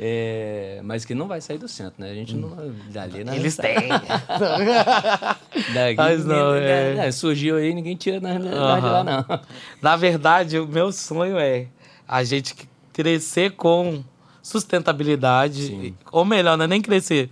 É, 0.00 0.80
mas 0.84 1.04
que 1.04 1.12
não 1.12 1.26
vai 1.26 1.40
sair 1.40 1.58
do 1.58 1.66
centro, 1.66 1.94
né? 2.00 2.10
A 2.10 2.14
gente 2.14 2.36
não 2.36 2.56
dali, 2.92 3.24
né? 3.24 3.34
Eles 3.34 3.56
têm. 3.56 3.88
Daqui, 5.74 5.96
Mas 5.96 6.24
não, 6.24 6.54
é. 6.54 7.08
é, 7.08 7.10
Surgiu 7.10 7.56
aí, 7.56 7.74
ninguém 7.74 7.96
tira 7.96 8.20
nós 8.20 8.40
nós 8.40 8.52
de 8.52 8.56
Aham. 8.56 8.90
lá, 8.92 9.04
não. 9.04 9.40
Na 9.82 9.96
verdade, 9.96 10.56
o 10.56 10.68
meu 10.68 10.92
sonho 10.92 11.36
é 11.36 11.66
a 12.06 12.22
gente 12.22 12.54
crescer 12.92 13.56
com 13.56 14.04
sustentabilidade, 14.40 15.66
Sim. 15.66 15.94
ou 16.12 16.24
melhor, 16.24 16.56
não 16.56 16.64
é 16.64 16.68
nem 16.68 16.80
crescer, 16.80 17.28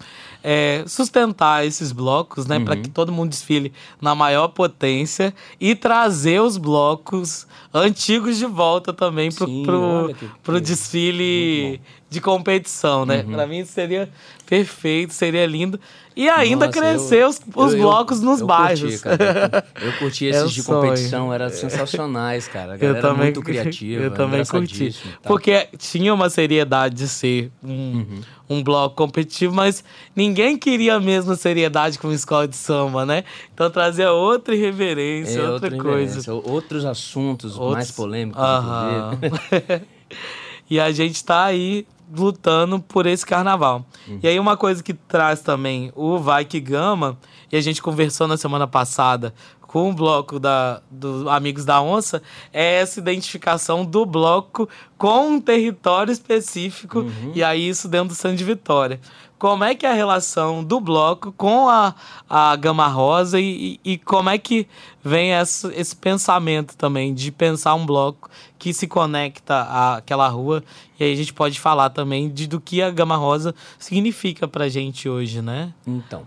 é 0.49 0.85
sustentar 0.87 1.67
esses 1.67 1.91
blocos, 1.91 2.47
né, 2.47 2.59
Uhum. 2.59 2.65
para 2.65 2.77
que 2.77 2.89
todo 2.89 3.11
mundo 3.11 3.31
desfile 3.31 3.73
na 4.01 4.15
maior 4.15 4.47
potência 4.49 5.35
e 5.61 5.75
trazer 5.75 6.41
os 6.41 6.57
blocos 6.57 7.49
antigos 7.75 8.37
de 8.39 8.47
volta 8.47 8.93
também 8.93 9.29
pro 9.33 10.15
que- 10.15 10.61
desfile 10.61 11.81
de 12.09 12.21
competição, 12.21 13.05
né? 13.05 13.25
Uhum. 13.27 13.33
Para 13.33 13.47
mim 13.49 13.59
isso 13.59 13.73
seria 13.73 14.09
perfeito, 14.47 15.13
seria 15.13 15.45
lindo. 15.47 15.79
E 16.17 16.31
ainda 16.31 16.67
Nossa, 16.69 16.79
crescer 16.81 17.25
eu- 17.25 17.29
os, 17.29 17.41
os 17.55 17.73
eu- 17.75 17.79
eu- 17.79 17.85
blocos 17.85 18.23
nos 18.23 18.41
eu 18.41 18.47
bairros. 18.47 19.03
Curti, 19.03 19.19
cara. 19.19 19.67
Eu 19.83 19.93
curti 19.99 20.25
É 20.27 20.31
esses 20.31 20.45
o 20.45 20.49
de 20.49 20.63
sonho. 20.63 20.81
competição, 20.81 21.35
eram 21.35 21.51
sensacionais, 21.51 22.49
cara. 22.49 22.73
A 22.73 22.77
galera 22.79 23.13
muito 23.13 23.43
criativa, 23.45 24.05
Eu 24.05 24.11
também 24.15 24.43
curti. 24.47 24.95
tal. 25.23 25.33
Porque 25.33 25.69
tinha 25.77 26.15
uma 26.15 26.31
seriedade 26.31 26.95
de 26.95 27.07
ser 27.07 27.51
um, 27.63 27.69
Uhum. 27.69 28.21
um 28.49 28.63
bloco 28.63 28.97
competitivo, 28.97 29.55
mas 29.55 29.85
ninguém 30.15 30.57
queria 30.57 30.95
a 30.95 31.01
mesma 31.01 31.35
seriedade 31.37 31.99
com 31.99 32.11
escola 32.11 32.49
de 32.49 32.57
samba, 32.57 33.05
né? 33.05 33.23
Então 33.53 33.69
trazia 33.69 34.11
outra 34.11 34.55
irreverência, 34.55 35.41
É, 35.41 35.51
outra, 35.51 35.69
coisa. 35.77 35.91
reverência, 36.15 36.33
Outros 36.33 36.87
assuntos 36.87 37.53
mais 37.59 37.63
Outros- 37.69 37.91
polêmicos, 37.91 38.41
Aham. 38.43 39.19
inclusive. 39.23 39.83
e 40.71 40.81
a 40.81 40.91
gente 40.91 41.23
tá 41.23 41.45
aí 41.45 41.87
lutando 42.15 42.79
por 42.81 43.07
esse 43.07 43.25
carnaval. 43.25 43.85
Uhum. 44.07 44.21
E 44.23 44.29
aí 44.29 44.39
uma 44.39 44.57
coisa 44.57 44.83
que 44.83 44.95
traz 44.95 45.41
também 45.41 45.93
o 45.95 46.19
Vai 46.19 46.45
Que 46.45 46.61
Gama, 46.61 47.19
e 47.51 47.57
a 47.57 47.61
gente 47.61 47.81
conversou 47.83 48.27
na 48.27 48.37
semana 48.37 48.67
passada 48.67 49.33
com 49.61 49.91
o 49.91 49.93
bloco 49.93 50.39
da, 50.39 50.81
do 50.91 51.29
Amigos 51.29 51.65
da 51.65 51.83
Onça, 51.83 52.23
é 52.53 52.81
essa 52.81 53.01
identificação 53.01 53.85
do 53.85 54.07
bloco 54.07 54.69
com 54.97 55.29
um 55.29 55.41
território 55.41 56.13
específico, 56.13 57.01
Uhum. 57.01 57.33
e 57.35 57.43
aí 57.43 57.69
isso 57.69 57.89
dentro 57.89 58.09
do 58.09 58.15
Santo 58.15 58.37
de 58.37 58.45
Vitória. 58.45 59.01
Como 59.39 59.63
é 59.65 59.75
que 59.75 59.85
é 59.85 59.91
a 59.91 59.95
relação 59.95 60.65
do 60.65 60.81
bloco 60.81 61.31
com 61.33 61.69
a, 61.69 61.95
a 62.29 62.57
Gama 62.57 62.87
Rosa 62.87 63.39
e, 63.39 63.79
e- 63.85 63.99
como 63.99 64.31
é 64.31 64.39
que 64.39 64.67
vem 65.05 65.33
essa- 65.33 65.71
esse 65.75 65.95
pensamento 65.95 66.75
também 66.77 67.13
de 67.13 67.31
pensar 67.31 67.75
um 67.75 67.85
bloco 67.85 68.31
que 68.59 68.73
se 68.73 68.87
conecta 68.87 69.97
àquela 69.97 70.27
rua 70.29 70.65
e 70.99 71.05
aí 71.05 71.13
a 71.13 71.17
gente 71.17 71.35
pode 71.35 71.61
falar 71.61 71.91
também 71.91 72.31
de, 72.31 72.47
do 72.47 72.59
que 72.61 72.81
a 72.81 72.91
Gama 72.91 73.17
Rosa 73.17 73.55
significa 73.79 74.49
pra 74.49 74.69
gente 74.71 75.07
hoje, 75.09 75.43
né? 75.43 75.75
Então, 75.87 76.23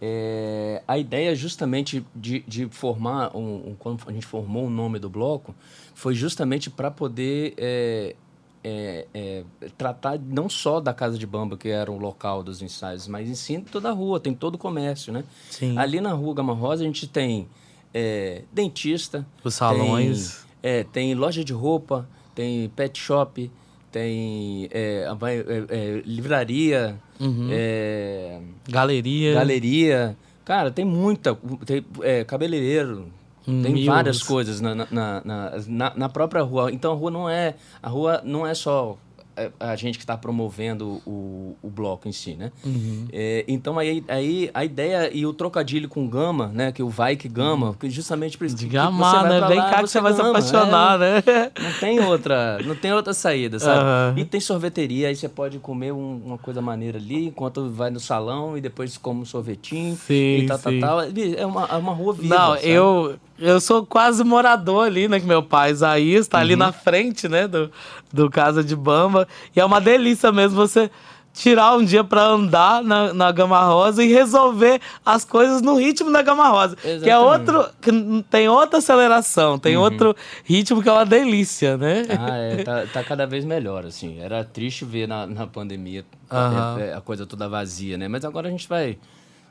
é, 0.00 0.82
a 0.86 0.98
ideia 0.98 1.34
justamente 1.34 2.04
de, 2.14 2.40
de 2.46 2.66
formar, 2.68 3.34
um, 3.36 3.70
um- 3.70 3.76
quando 3.78 4.02
a 4.06 4.12
gente 4.12 4.26
formou 4.26 4.66
o 4.66 4.70
nome 4.70 4.98
do 4.98 5.08
bloco, 5.08 5.54
foi 5.94 6.14
justamente 6.14 6.68
para 6.68 6.90
poder 6.90 7.54
é, 7.56 8.14
é, 8.64 9.06
é, 9.12 9.44
tratar 9.76 10.18
não 10.18 10.48
só 10.48 10.80
da 10.80 10.92
Casa 10.94 11.18
de 11.18 11.26
Bamba, 11.26 11.56
que 11.56 11.68
era 11.68 11.90
o 11.90 11.98
local 11.98 12.42
dos 12.42 12.62
ensaios, 12.62 13.08
mas 13.08 13.28
em 13.28 13.34
si 13.34 13.58
toda 13.70 13.88
a 13.88 13.92
rua, 13.92 14.20
tem 14.20 14.32
todo 14.34 14.54
o 14.54 14.58
comércio, 14.58 15.12
né? 15.12 15.24
Sim. 15.50 15.76
Ali 15.78 16.00
na 16.00 16.12
rua 16.12 16.34
Gama 16.34 16.52
Rosa 16.54 16.82
a 16.82 16.86
gente 16.86 17.06
tem 17.06 17.48
é, 17.92 18.42
dentista, 18.52 19.26
Os 19.44 19.54
salões. 19.54 20.44
tem, 20.60 20.70
é, 20.72 20.84
tem 20.84 21.14
loja 21.14 21.44
de 21.44 21.52
roupa, 21.52 22.08
tem 22.34 22.68
pet 22.70 22.98
shop, 22.98 23.50
tem 23.90 24.68
é, 24.70 25.06
é, 25.08 25.76
é, 25.76 26.02
livraria, 26.06 26.98
Uhum. 27.20 27.48
é, 27.52 28.40
Galeria. 28.68 29.34
galeria. 29.34 30.16
Cara, 30.44 30.72
tem 30.72 30.84
muita. 30.84 31.38
Tem 31.64 31.84
é, 32.00 32.24
cabeleireiro. 32.24 33.06
Tem 33.44 33.72
Mil. 33.74 33.86
várias 33.86 34.22
coisas 34.22 34.60
na, 34.60 34.74
na, 34.74 34.86
na, 34.90 35.52
na, 35.66 35.92
na 35.96 36.08
própria 36.08 36.42
rua. 36.42 36.70
Então 36.72 36.92
a 36.92 36.94
rua 36.96 37.10
não 37.10 37.28
é. 37.28 37.54
A 37.82 37.88
rua 37.88 38.20
não 38.24 38.46
é 38.46 38.54
só 38.54 38.96
é, 39.34 39.50
a 39.58 39.74
gente 39.76 39.96
que 39.96 40.04
está 40.04 40.14
promovendo 40.14 41.00
o, 41.06 41.56
o 41.62 41.70
bloco 41.70 42.06
em 42.06 42.12
si, 42.12 42.34
né? 42.34 42.52
Uhum. 42.64 43.06
É, 43.10 43.44
então 43.48 43.78
aí, 43.78 44.04
aí 44.06 44.50
a 44.52 44.62
ideia 44.62 45.10
e 45.10 45.24
o 45.24 45.32
trocadilho 45.32 45.88
com 45.88 46.06
gama, 46.06 46.48
né? 46.48 46.70
Que 46.70 46.82
o 46.82 46.88
vai 46.90 47.16
que 47.16 47.28
gama, 47.30 47.74
que 47.80 47.88
justamente 47.88 48.36
por 48.36 48.46
isso 48.46 48.54
De 48.54 48.68
gamar, 48.68 49.22
você 49.22 49.28
vai 49.28 49.40
né? 49.40 49.48
Vem 49.48 49.56
cá 49.58 49.76
que 49.82 49.88
você 49.88 50.00
vai 50.02 50.12
se 50.12 50.20
apaixonar, 50.20 50.98
né? 50.98 51.22
é. 51.26 51.50
Não 51.62 51.72
tem 51.80 51.98
outra, 52.00 52.60
não 52.62 52.74
tem 52.76 52.92
outra 52.92 53.14
saída, 53.14 53.58
sabe? 53.58 53.80
Aham. 53.80 54.14
E 54.18 54.24
tem 54.26 54.38
sorveteria, 54.38 55.08
aí 55.08 55.16
você 55.16 55.30
pode 55.30 55.58
comer 55.58 55.92
um- 55.92 56.20
uma 56.26 56.36
coisa 56.38 56.60
maneira 56.60 56.98
ali, 56.98 57.28
enquanto 57.28 57.70
vai 57.70 57.88
no 57.90 58.00
salão 58.00 58.56
e 58.58 58.60
depois 58.60 58.98
come 58.98 59.22
um 59.22 59.24
sorvetinho 59.24 59.96
Sim, 59.96 60.40
e 60.40 60.46
tal, 60.46 60.58
tal, 60.58 60.72
sim. 60.72 60.80
tal. 60.80 61.00
É 61.00 61.46
uma, 61.46 61.64
é 61.64 61.76
uma 61.76 61.94
rua 61.94 62.12
viva, 62.12 62.34
Não, 62.34 62.54
sabe? 62.56 62.68
eu, 62.68 63.14
eu 63.42 63.60
sou 63.60 63.84
quase 63.84 64.22
morador 64.24 64.86
ali, 64.86 65.08
né? 65.08 65.18
Que 65.20 65.26
meu 65.26 65.42
pai, 65.42 65.70
Isaías, 65.70 66.28
tá 66.28 66.38
Uhum. 66.38 66.42
ali 66.44 66.56
na 66.56 66.72
frente, 66.72 67.28
né? 67.28 67.46
Do, 67.48 67.70
do 68.12 68.30
Casa 68.30 68.62
de 68.64 68.74
Bamba. 68.76 69.26
E 69.54 69.60
é 69.60 69.64
uma 69.64 69.80
delícia 69.80 70.30
mesmo 70.32 70.56
você 70.56 70.90
tirar 71.34 71.74
um 71.76 71.82
dia 71.84 72.04
pra 72.04 72.24
andar 72.24 72.82
na, 72.84 73.14
na 73.14 73.32
Gama 73.32 73.58
Rosa 73.64 74.04
e 74.04 74.12
resolver 74.12 74.78
as 75.04 75.24
coisas 75.24 75.62
no 75.62 75.76
ritmo 75.76 76.12
da 76.12 76.20
Gama 76.20 76.46
Rosa. 76.48 76.76
Que 76.76 76.86
é 76.88 76.90
Exatamente. 76.96 77.16
Uhum. 77.50 77.56
outro. 77.56 77.74
Que 77.80 78.24
tem 78.30 78.48
outra 78.48 78.78
aceleração, 78.78 79.58
tem 79.58 79.76
outro 79.76 80.14
ritmo 80.44 80.82
que 80.82 80.88
é 80.90 80.92
uma 80.92 81.06
delícia, 81.06 81.76
né? 81.78 82.02
Ah, 82.10 82.36
é, 82.36 82.62
tá, 82.62 82.86
tá 82.92 83.02
cada 83.04 83.26
vez 83.26 83.44
melhor, 83.46 83.86
assim. 83.86 84.20
Era 84.20 84.44
triste 84.44 84.84
ver 84.84 85.08
na, 85.08 85.26
na 85.26 85.46
pandemia 85.46 86.04
é, 86.30 86.90
é, 86.90 86.94
a 86.94 87.00
coisa 87.00 87.24
toda 87.24 87.48
vazia, 87.48 87.96
né? 87.96 88.08
Mas 88.08 88.24
agora 88.26 88.48
a 88.48 88.50
gente 88.50 88.68
vai. 88.68 88.98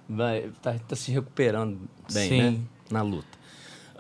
vai 0.08 0.46
tá, 0.62 0.76
tá 0.88 0.96
se 0.96 1.12
recuperando 1.12 1.80
bem, 2.14 2.30
Sim. 2.30 2.42
né? 2.42 2.58
Na 2.92 3.02
luta. 3.02 3.41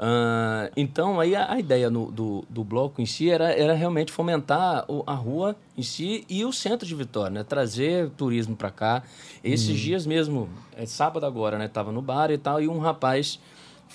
Ah, 0.04 0.72
então, 0.76 1.20
aí 1.20 1.36
a, 1.36 1.52
a 1.54 1.60
ideia 1.60 1.88
no- 1.88 2.12
do, 2.12 2.44
do 2.50 2.64
bloco 2.64 3.00
em 3.02 3.06
si 3.06 3.30
era, 3.30 3.52
era 3.54 3.74
realmente 3.74 4.12
fomentar 4.12 4.84
o- 4.88 5.04
a 5.06 5.14
rua 5.14 5.56
em 5.78 5.84
si 5.84 6.26
e 6.28 6.44
o 6.44 6.52
centro 6.52 6.88
de 6.88 6.96
Vitória, 6.96 7.30
né? 7.30 7.44
Trazer 7.44 8.10
turismo 8.18 8.56
para 8.56 8.72
cá. 8.72 9.04
Esses 9.44 9.78
dias 9.78 10.08
mesmo, 10.08 10.50
é 10.76 10.88
sábado 10.88 11.24
agora, 11.24 11.60
né? 11.60 11.68
Tava 11.68 11.92
no 11.92 12.02
bar 12.02 12.32
e 12.32 12.38
tal, 12.40 12.60
e 12.60 12.68
um 12.68 12.80
rapaz 12.80 13.40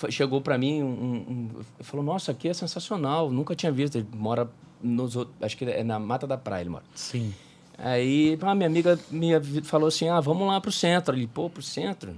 chegou 0.09 0.39
para 0.39 0.57
mim, 0.57 0.81
um, 0.81 0.87
um- 0.87 1.49
falou: 1.81 2.05
Nossa, 2.05 2.31
aqui 2.31 2.47
é 2.47 2.53
sensacional, 2.53 3.29
nunca 3.29 3.53
tinha 3.53 3.71
visto. 3.71 3.95
Ele 3.97 4.07
mora 4.15 4.49
nos, 4.81 5.13
acho 5.41 5.57
que 5.57 5.65
é 5.65 5.83
na 5.83 5.99
Mata 5.99 6.25
da 6.25 6.37
Praia, 6.37 6.61
ele 6.61 6.69
mora. 6.69 6.85
Sim. 6.95 7.33
Aí 7.77 8.37
a 8.41 8.55
minha 8.55 8.67
amiga 8.67 8.97
me 9.11 9.29
falou 9.61 9.87
assim: 9.89 10.07
Ah, 10.07 10.21
vamos 10.21 10.47
lá 10.47 10.61
pro 10.61 10.71
centro. 10.71 11.13
Ele, 11.15 11.27
pô, 11.27 11.49
pro 11.49 11.61
centro? 11.61 12.15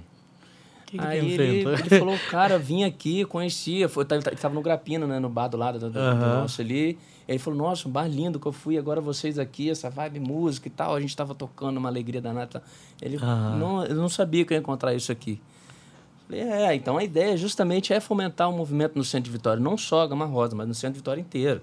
Que 0.90 0.98
que 0.98 1.04
Aí 1.04 1.18
ele, 1.18 1.60
ele 1.60 1.98
falou, 1.98 2.18
cara, 2.30 2.58
vim 2.58 2.82
aqui, 2.82 3.24
conhecia. 3.24 3.88
Foi, 3.88 4.04
tava, 4.04 4.54
no 4.54 4.60
Grapino, 4.60 5.06
né? 5.06 5.20
No 5.20 5.28
bar 5.28 5.46
do 5.48 5.56
lado 5.56 5.78
do, 5.78 5.86
do- 5.86 5.92
do 5.92 5.98
Aham. 6.00 6.40
nosso 6.40 6.60
ali. 6.60 6.98
Aí 7.28 7.34
ele 7.34 7.38
falou, 7.38 7.58
nossa, 7.60 7.88
um 7.88 7.92
bar 7.92 8.08
lindo 8.08 8.40
que 8.40 8.46
eu 8.46 8.52
fui, 8.52 8.76
agora 8.76 9.00
vocês 9.00 9.38
aqui, 9.38 9.70
essa 9.70 9.88
vibe 9.88 10.18
música 10.18 10.66
e 10.66 10.70
tal. 10.70 10.94
A 10.96 11.00
gente 11.00 11.16
tava 11.16 11.32
tocando 11.34 11.76
uma 11.78 11.88
alegria 11.88 12.20
danada. 12.20 12.60
Ele, 13.00 13.16
Aham. 13.18 13.56
não, 13.56 13.84
eu 13.84 13.94
não 13.94 14.08
sabia 14.08 14.44
que 14.44 14.52
eu 14.52 14.56
ia 14.56 14.60
encontrar 14.60 14.92
isso 14.92 15.12
aqui. 15.12 15.40
Falei, 16.26 16.42
é, 16.42 16.74
então 16.74 16.96
a 16.98 17.04
ideia 17.04 17.36
justamente 17.36 17.92
é 17.92 18.00
fomentar 18.00 18.50
o 18.50 18.52
movimento 18.56 18.96
no 18.96 19.04
Centro 19.04 19.24
de 19.26 19.30
Vitória, 19.30 19.62
não 19.62 19.76
só 19.78 20.02
a 20.02 20.06
Gama 20.08 20.24
Rosa, 20.26 20.54
mas 20.56 20.66
no 20.66 20.74
Centro 20.74 20.94
de 20.94 20.98
Vitória 21.00 21.20
inteiro. 21.20 21.60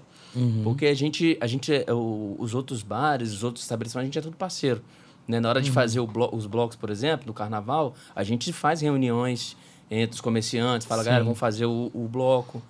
Porque 0.62 0.86
a 0.86 0.94
gente, 0.94 1.36
a 1.40 1.46
gente 1.46 1.72
é, 1.72 1.84
os 1.92 2.54
outros 2.54 2.82
bares, 2.82 3.32
os 3.32 3.42
outros 3.42 3.64
estabelecimentos, 3.64 4.04
a 4.04 4.06
gente 4.06 4.18
é 4.18 4.22
tudo 4.22 4.36
parceiro. 4.36 4.80
Né? 5.28 5.38
Na 5.40 5.50
hora 5.50 5.60
de 5.60 5.70
fazer 5.70 6.00
o 6.00 6.06
blo- 6.06 6.30
os 6.32 6.46
blocos, 6.46 6.74
por 6.74 6.88
exemplo, 6.88 7.26
do 7.26 7.34
carnaval, 7.34 7.94
a 8.16 8.24
gente 8.24 8.50
faz 8.52 8.80
reuniões 8.80 9.54
entre 9.90 10.14
os 10.14 10.20
comerciantes, 10.22 10.86
fala, 10.86 11.04
galera, 11.04 11.22
vamos 11.22 11.38
fazer 11.38 11.66
o, 11.66 11.90
o 11.94 12.08
bloco, 12.10 12.62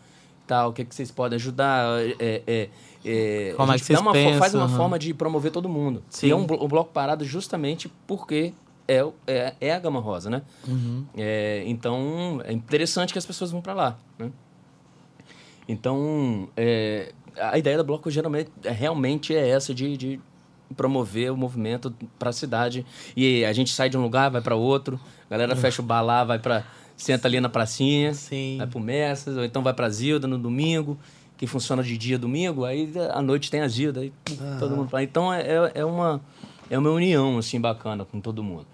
tal, 0.46 0.70
o 0.70 0.72
que, 0.72 0.84
que 0.84 0.94
vocês 0.94 1.10
podem 1.12 1.36
ajudar? 1.36 1.86
É, 2.18 2.42
é, 2.46 2.68
é, 3.04 3.54
Como 3.56 3.70
a 3.70 3.74
é 3.74 3.78
gente 3.78 3.86
que 3.86 3.92
dá 3.92 4.00
uma 4.00 4.12
fo- 4.12 4.20
faz 4.38 4.52
pensam, 4.52 4.60
uma 4.60 4.66
aham. 4.66 4.76
forma 4.76 4.98
de 4.98 5.14
promover 5.14 5.52
todo 5.52 5.68
mundo. 5.68 6.02
Sim. 6.10 6.26
E 6.26 6.30
é 6.32 6.34
um, 6.36 6.40
um 6.42 6.68
bloco 6.68 6.92
parado 6.92 7.24
justamente 7.24 7.88
porque 8.08 8.52
é, 8.88 9.06
é, 9.26 9.54
é 9.60 9.72
a 9.72 9.78
Gama 9.78 10.00
Rosa, 10.00 10.28
né? 10.30 10.42
Uhum. 10.66 11.04
É, 11.16 11.62
então, 11.66 12.40
é 12.44 12.52
interessante 12.52 13.12
que 13.12 13.18
as 13.18 13.26
pessoas 13.26 13.50
vão 13.52 13.60
para 13.60 13.72
lá, 13.74 13.98
né? 14.18 14.30
Então, 15.68 16.48
é, 16.56 17.12
a 17.38 17.58
ideia 17.58 17.76
do 17.76 17.84
bloco 17.84 18.10
geralmente 18.10 18.50
é, 18.64 18.70
realmente 18.70 19.34
é 19.34 19.48
essa 19.48 19.74
de, 19.74 19.96
de 19.96 20.20
promover 20.76 21.32
o 21.32 21.36
movimento 21.36 21.94
para 22.18 22.30
a 22.30 22.32
cidade. 22.32 22.84
E 23.16 23.44
a 23.44 23.52
gente 23.52 23.72
sai 23.72 23.88
de 23.88 23.96
um 23.96 24.02
lugar, 24.02 24.30
vai 24.30 24.40
para 24.40 24.54
outro, 24.54 25.00
a 25.26 25.30
galera 25.30 25.56
fecha 25.56 25.80
o 25.82 25.84
bar 25.84 26.02
lá, 26.02 26.24
vai 26.24 26.38
para 26.38 26.64
senta 26.96 27.28
ali 27.28 27.40
na 27.40 27.48
pracinha, 27.48 28.12
Sim. 28.12 28.56
vai 28.58 28.66
pro 28.66 28.80
Messas, 28.80 29.36
ou 29.36 29.44
então 29.44 29.62
vai 29.62 29.72
para 29.72 29.88
Zilda 29.88 30.26
no 30.26 30.36
domingo, 30.36 30.98
que 31.36 31.46
funciona 31.46 31.82
de 31.82 31.96
dia 31.96 32.18
domingo, 32.18 32.64
aí 32.64 32.92
à 33.12 33.22
noite 33.22 33.50
tem 33.50 33.60
a 33.60 33.68
Zilda, 33.68 34.00
aí 34.00 34.12
todo 34.58 34.74
mundo 34.74 34.88
vai. 34.88 35.04
Então 35.04 35.32
é, 35.32 35.42
é- 35.42 35.72
é 35.76 35.84
uma 35.84 36.20
é 36.70 36.76
uma 36.78 36.90
união 36.90 37.38
assim 37.38 37.60
bacana 37.60 38.04
com 38.04 38.20
todo 38.20 38.42
mundo. 38.42 38.66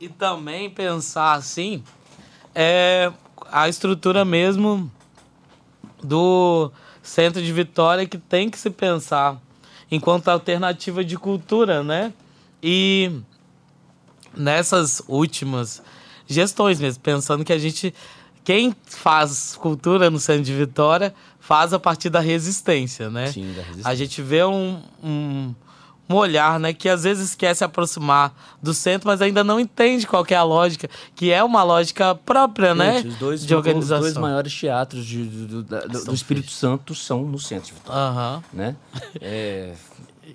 E 0.00 0.08
também 0.18 0.70
pensar 0.70 1.34
assim, 1.34 1.82
é 2.54 3.12
a 3.50 3.68
estrutura 3.68 4.24
mesmo 4.24 4.90
do 6.02 6.70
centro 7.02 7.42
de 7.42 7.52
Vitória 7.52 8.06
que 8.06 8.18
tem 8.18 8.50
que 8.50 8.58
se 8.58 8.70
pensar 8.70 9.40
enquanto 9.90 10.28
alternativa 10.28 11.04
de 11.04 11.16
cultura, 11.16 11.82
né? 11.82 12.12
E 12.62 13.20
nessas 14.36 15.02
últimas 15.08 15.82
gestões 16.26 16.80
mesmo, 16.80 17.02
pensando 17.02 17.44
que 17.44 17.52
a 17.52 17.58
gente 17.58 17.94
quem 18.44 18.74
faz 18.86 19.56
cultura 19.56 20.08
no 20.08 20.18
centro 20.18 20.42
de 20.42 20.54
Vitória 20.54 21.14
faz 21.38 21.74
a 21.74 21.78
partir 21.78 22.08
da 22.08 22.20
resistência, 22.20 23.10
né? 23.10 23.30
Sim, 23.30 23.52
da 23.52 23.60
resistência. 23.60 23.90
A 23.90 23.94
gente 23.94 24.22
vê 24.22 24.42
um, 24.44 24.82
um, 25.04 25.54
um 26.08 26.14
olhar, 26.14 26.58
né, 26.58 26.72
que 26.72 26.88
às 26.88 27.04
vezes 27.04 27.34
quer 27.34 27.54
se 27.54 27.62
aproximar 27.64 28.32
do 28.62 28.72
centro, 28.72 29.06
mas 29.08 29.20
ainda 29.20 29.44
não 29.44 29.60
entende 29.60 30.06
qual 30.06 30.24
que 30.24 30.32
é 30.34 30.36
a 30.36 30.42
lógica, 30.42 30.88
que 31.14 31.30
é 31.30 31.42
uma 31.44 31.62
lógica 31.62 32.14
própria, 32.14 32.74
né, 32.74 32.96
Gente, 33.02 33.08
os 33.08 33.16
dois, 33.16 33.46
de 33.46 33.54
organização. 33.54 33.98
Os 33.98 34.14
dois 34.14 34.16
maiores 34.16 34.54
teatros 34.54 35.04
de- 35.04 35.24
do, 35.24 35.62
do- 35.62 35.88
do- 35.88 36.04
do 36.06 36.14
Espírito 36.14 36.50
Santo 36.50 36.94
são 36.94 37.22
no 37.24 37.38
centro 37.38 37.66
de 37.68 37.72
Vitória, 37.74 38.00
Aham. 38.00 38.42
né? 38.52 38.76
É, 39.20 39.74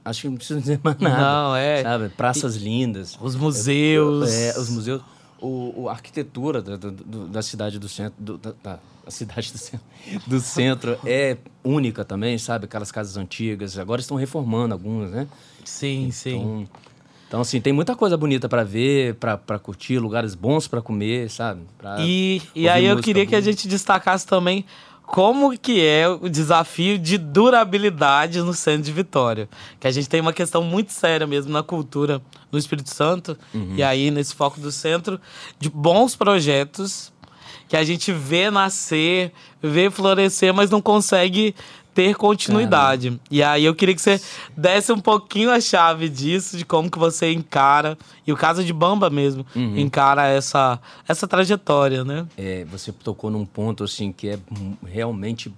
acho 0.05 0.21
que 0.21 0.29
não 0.29 0.35
preciso 0.37 0.59
dizer 0.59 0.79
mais 0.83 0.97
nada. 0.99 1.17
Não, 1.21 1.55
é. 1.55 1.81
Sabe? 1.83 2.09
Praças 2.09 2.55
lindas. 2.55 3.17
Os 3.21 3.35
museus. 3.35 4.31
É, 4.31 4.57
os 4.59 4.69
museus. 4.69 5.01
O, 5.39 5.83
o- 5.83 5.89
a 5.89 5.91
arquitetura 5.93 6.61
da, 6.61 6.77
da 6.77 7.41
cidade 7.41 7.77
do 7.79 7.89
centro. 7.89 8.13
do- 8.17 8.37
da, 8.37 8.53
da- 8.63 8.79
a 9.05 9.11
cidade 9.11 9.51
do 9.51 9.57
centro, 9.57 9.85
do 10.25 10.39
centro 10.39 10.97
é 11.05 11.35
única 11.61 12.05
também, 12.05 12.37
sabe? 12.37 12.63
Aquelas 12.63 12.89
casas 12.89 13.17
antigas. 13.17 13.77
Agora 13.77 13.99
estão 13.99 14.15
reformando 14.15 14.73
algumas, 14.73 15.11
né? 15.11 15.27
Sim, 15.65 16.09
sim. 16.11 16.35
Então, 16.35 16.67
então 17.27 17.41
assim, 17.41 17.59
tem 17.59 17.73
muita 17.73 17.95
coisa 17.95 18.15
bonita 18.15 18.47
para 18.47 18.63
ver, 18.63 19.15
para 19.15 19.57
curtir, 19.59 19.97
lugares 19.99 20.35
bons 20.35 20.67
para 20.67 20.81
comer, 20.81 21.29
sabe? 21.29 21.61
Pra 21.77 21.97
E, 21.99 22.41
e 22.55 22.69
aí 22.69 22.85
eu 22.85 22.99
queria 23.01 23.25
que 23.25 23.35
a 23.35 23.39
boa. 23.39 23.51
gente 23.51 23.67
destacasse 23.67 24.25
também 24.27 24.65
como 25.05 25.57
que 25.57 25.83
é 25.85 26.07
o 26.07 26.29
desafio 26.29 26.97
de 26.97 27.17
durabilidade 27.17 28.39
no 28.41 28.53
centro 28.53 28.83
de 28.83 28.91
Vitória. 28.91 29.49
Que 29.79 29.87
a 29.87 29.91
gente 29.91 30.07
tem 30.07 30.21
uma 30.21 30.31
questão 30.33 30.63
muito 30.63 30.93
séria 30.93 31.27
mesmo 31.27 31.51
na 31.51 31.61
cultura 31.63 32.21
no 32.51 32.57
Espírito 32.57 32.89
Santo, 32.93 33.37
Uhum. 33.53 33.73
e 33.75 33.83
aí 33.83 34.09
nesse 34.11 34.33
foco 34.33 34.59
do 34.59 34.71
centro, 34.71 35.19
de 35.59 35.69
bons 35.69 36.15
projetos 36.15 37.11
que 37.67 37.75
a 37.75 37.83
gente 37.83 38.11
vê 38.11 38.51
nascer, 38.51 39.31
vê 39.61 39.89
florescer, 39.89 40.53
mas 40.53 40.69
não 40.69 40.81
consegue 40.81 41.55
ter 41.93 42.15
continuidade. 42.15 43.19
E 43.29 43.43
aí 43.43 43.63
eu 43.65 43.75
queria 43.75 43.93
que 43.95 44.01
você 44.01 44.19
desse 44.57 44.91
um 44.91 44.99
pouquinho 44.99 45.51
a 45.51 45.59
chave 45.61 46.09
disso, 46.09 46.57
de 46.57 46.65
como 46.65 46.89
que 46.89 46.97
você 46.97 47.31
encara, 47.31 47.97
e 48.25 48.31
o 48.33 48.37
caso 48.37 48.63
de 48.63 48.73
Bamba 48.73 49.09
mesmo, 49.09 49.45
Uhum. 49.55 49.77
encara 49.77 50.27
essa, 50.27 50.79
essa 51.07 51.27
trajetória, 51.27 52.03
né? 52.03 52.25
É, 52.37 52.65
você 52.65 52.91
tocou 52.91 53.29
num 53.29 53.45
ponto 53.45 53.83
assim 53.83 54.11
que 54.11 54.29
é 54.29 54.39
realmente 54.85 55.53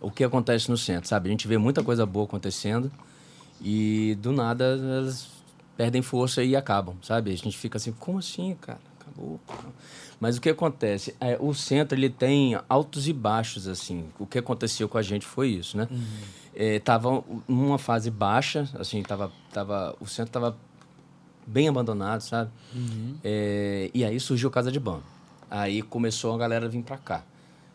o 0.00 0.10
que 0.10 0.22
acontece 0.24 0.70
no 0.70 0.76
centro, 0.76 1.08
sabe? 1.08 1.28
A 1.28 1.30
gente 1.32 1.46
vê 1.48 1.58
muita 1.58 1.82
coisa 1.82 2.06
boa 2.06 2.24
acontecendo 2.24 2.90
e 3.60 4.16
do 4.20 4.32
nada 4.32 4.64
elas 4.64 5.28
perdem 5.76 6.02
força 6.02 6.42
e 6.42 6.56
acabam, 6.56 6.96
sabe? 7.02 7.32
A 7.32 7.36
gente 7.36 7.56
fica 7.56 7.76
assim, 7.76 7.92
como 7.98 8.18
assim, 8.18 8.56
cara? 8.60 8.78
Acabou. 9.12 9.40
Mas 10.20 10.36
o 10.36 10.40
que 10.40 10.48
acontece? 10.50 11.14
É, 11.20 11.36
o 11.40 11.54
centro 11.54 11.96
ele 11.96 12.10
tem 12.10 12.58
altos 12.68 13.06
e 13.08 13.12
baixos 13.12 13.68
assim. 13.68 14.06
O 14.18 14.26
que 14.26 14.38
aconteceu 14.38 14.88
com 14.88 14.98
a 14.98 15.02
gente 15.02 15.24
foi 15.26 15.48
isso, 15.48 15.76
né? 15.76 15.88
É, 16.54 16.78
tava 16.80 17.22
numa 17.46 17.78
fase 17.78 18.10
baixa, 18.10 18.68
assim, 18.78 19.02
tava, 19.02 19.30
tava, 19.52 19.94
o 20.00 20.06
centro 20.06 20.32
tava 20.32 20.56
bem 21.46 21.68
abandonado, 21.68 22.20
sabe? 22.20 22.50
É, 23.22 23.90
e 23.94 24.04
aí 24.04 24.18
surgiu 24.18 24.50
Casa 24.50 24.72
de 24.72 24.80
Banco. 24.80 25.04
Aí 25.50 25.82
começou 25.82 26.34
a 26.34 26.38
galera 26.38 26.66
a 26.66 26.68
vir 26.68 26.82
pra 26.82 26.98
cá, 26.98 27.22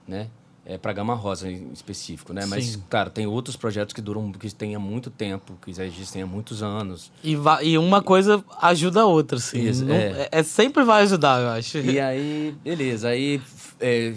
né? 0.08 0.28
É, 0.66 0.78
pra 0.78 0.94
Gama 0.94 1.14
Rosa 1.14 1.52
em 1.52 1.72
específico, 1.74 2.32
né? 2.32 2.46
Mas, 2.46 2.66
Sim. 2.66 2.84
cara, 2.90 3.10
tem 3.10 3.28
outros 3.28 3.58
projetos 3.58 3.94
que 3.94 4.00
duram, 4.02 4.32
que 4.32 4.50
têm 4.56 4.76
há 4.76 4.80
muito 4.80 5.10
tempo, 5.10 5.58
que 5.62 5.74
já 5.74 5.86
existem 5.86 6.22
há 6.22 6.26
muitos 6.26 6.64
anos. 6.64 7.12
E, 7.22 7.38
e 7.64 7.78
uma 7.78 8.02
coisa 8.02 8.42
ajuda 8.62 9.02
a 9.02 9.06
outra, 9.06 9.38
assim. 9.38 9.60
Isso, 9.62 9.84
Não- 9.84 9.94
é. 9.94 10.22
é- 10.22 10.30
é 10.32 10.44
sempre 10.44 10.86
vai 10.86 11.04
ajudar, 11.04 11.42
eu 11.42 11.50
acho. 11.50 11.80
E 11.80 12.00
aí, 12.00 12.56
beleza, 12.64 13.10
aí 13.10 13.42
é, 13.82 14.14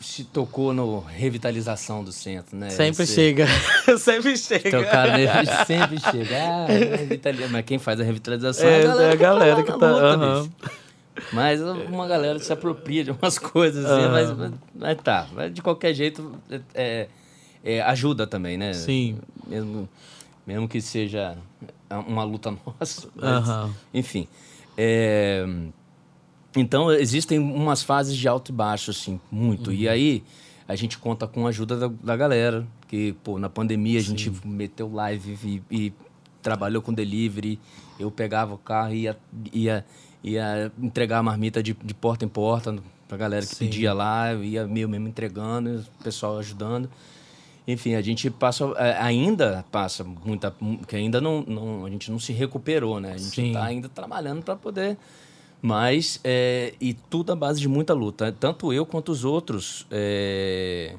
se 0.00 0.22
tocou 0.22 0.72
no 0.72 1.00
revitalização 1.00 2.04
do 2.04 2.12
centro, 2.12 2.56
né? 2.56 2.70
sempre 2.70 3.04
chega. 3.04 3.46
sempre 3.98 4.36
chega. 4.36 4.84
Cara, 4.84 5.18
né, 5.18 5.64
sempre 5.66 5.98
chega. 6.00 6.36
Ah, 6.38 6.66
revitaliza- 6.68 7.48
Mas 7.48 7.64
quem 7.64 7.80
faz 7.80 7.98
a 8.00 8.04
revitalização 8.04 8.68
É, 8.68 8.82
é 8.82 8.84
a 8.84 8.86
galera, 8.86 9.08
é 9.08 9.12
a 9.12 9.16
galera 9.16 9.56
tá 9.64 9.72
que 9.72 9.78
tá- 9.80 10.16
na 10.16 10.36
luta. 10.36 10.50
Mas 11.32 11.60
uma 11.60 12.06
galera 12.06 12.38
se 12.38 12.52
apropria 12.52 13.04
de 13.04 13.10
umas 13.10 13.38
coisas, 13.40 13.84
assim, 13.84 14.02
Aham. 14.02 14.12
mas, 14.12 14.36
mas, 14.36 14.52
mas 14.74 14.98
tá. 15.02 15.28
Mas 15.32 15.52
de 15.52 15.62
qualquer 15.62 15.94
jeito, 15.94 16.34
é, 16.50 16.60
é, 16.74 17.08
é, 17.64 17.82
ajuda 17.82 18.26
também, 18.26 18.56
né? 18.56 18.72
Sim. 18.72 19.18
Mesmo, 19.46 19.88
mesmo 20.46 20.68
que 20.68 20.80
seja 20.80 21.36
uma 22.06 22.24
luta 22.24 22.50
nossa. 22.64 23.08
mas, 23.14 23.48
Aham. 23.48 23.74
Enfim. 23.92 24.28
É, 24.76 25.46
então, 26.56 26.90
existem 26.92 27.38
umas 27.38 27.82
fases 27.82 28.16
de 28.16 28.26
alto 28.26 28.50
e 28.50 28.54
baixo, 28.54 28.90
assim, 28.90 29.20
muito. 29.30 29.68
Uhum. 29.68 29.76
E 29.76 29.88
aí, 29.88 30.24
a 30.66 30.74
gente 30.74 30.98
conta 30.98 31.26
com 31.26 31.46
a 31.46 31.48
ajuda 31.50 31.76
da, 31.76 31.88
da 32.02 32.16
galera. 32.16 32.66
Que, 32.86 33.12
pô, 33.24 33.38
na 33.38 33.50
pandemia 33.50 33.98
a 33.98 34.02
gente 34.02 34.32
meteu 34.44 34.90
live 34.92 35.38
e, 35.44 35.62
e 35.70 35.92
trabalhou 36.42 36.80
com 36.80 36.92
delivery. 36.92 37.58
Eu 37.98 38.10
pegava 38.10 38.54
o 38.54 38.58
carro 38.58 38.92
e 38.94 39.02
ia, 39.02 39.16
ia, 39.52 39.84
ia 40.22 40.72
entregar 40.80 41.18
a 41.18 41.22
marmita 41.22 41.62
de, 41.62 41.74
de 41.74 41.94
porta 41.94 42.24
em 42.24 42.28
porta 42.28 42.76
pra 43.06 43.16
galera 43.16 43.44
que 43.44 43.54
Sim. 43.54 43.64
pedia 43.66 43.92
lá. 43.92 44.34
Ia 44.34 44.66
meio 44.66 44.88
mesmo 44.88 45.08
entregando, 45.08 45.84
o 46.00 46.04
pessoal 46.04 46.38
ajudando. 46.38 46.90
Enfim, 47.66 47.94
a 47.94 48.00
gente 48.00 48.30
passa, 48.30 48.64
é, 48.76 48.96
ainda 48.98 49.64
passa 49.70 50.02
muita, 50.02 50.54
que 50.86 50.96
ainda 50.96 51.20
não, 51.20 51.42
não, 51.46 51.84
a 51.84 51.90
gente 51.90 52.10
não 52.10 52.18
se 52.18 52.32
recuperou, 52.32 52.98
né? 52.98 53.12
A 53.12 53.18
gente 53.18 53.34
Sim. 53.34 53.48
está 53.48 53.64
ainda 53.64 53.90
trabalhando 53.90 54.42
para 54.42 54.56
poder, 54.56 54.96
mas 55.60 56.18
é, 56.24 56.72
e 56.80 56.94
tudo 56.94 57.30
à 57.30 57.36
base 57.36 57.60
de 57.60 57.68
muita 57.68 57.92
luta. 57.92 58.34
Tanto 58.40 58.72
eu 58.72 58.86
quanto 58.86 59.12
os 59.12 59.22
outros, 59.22 59.86
é, 59.90 60.94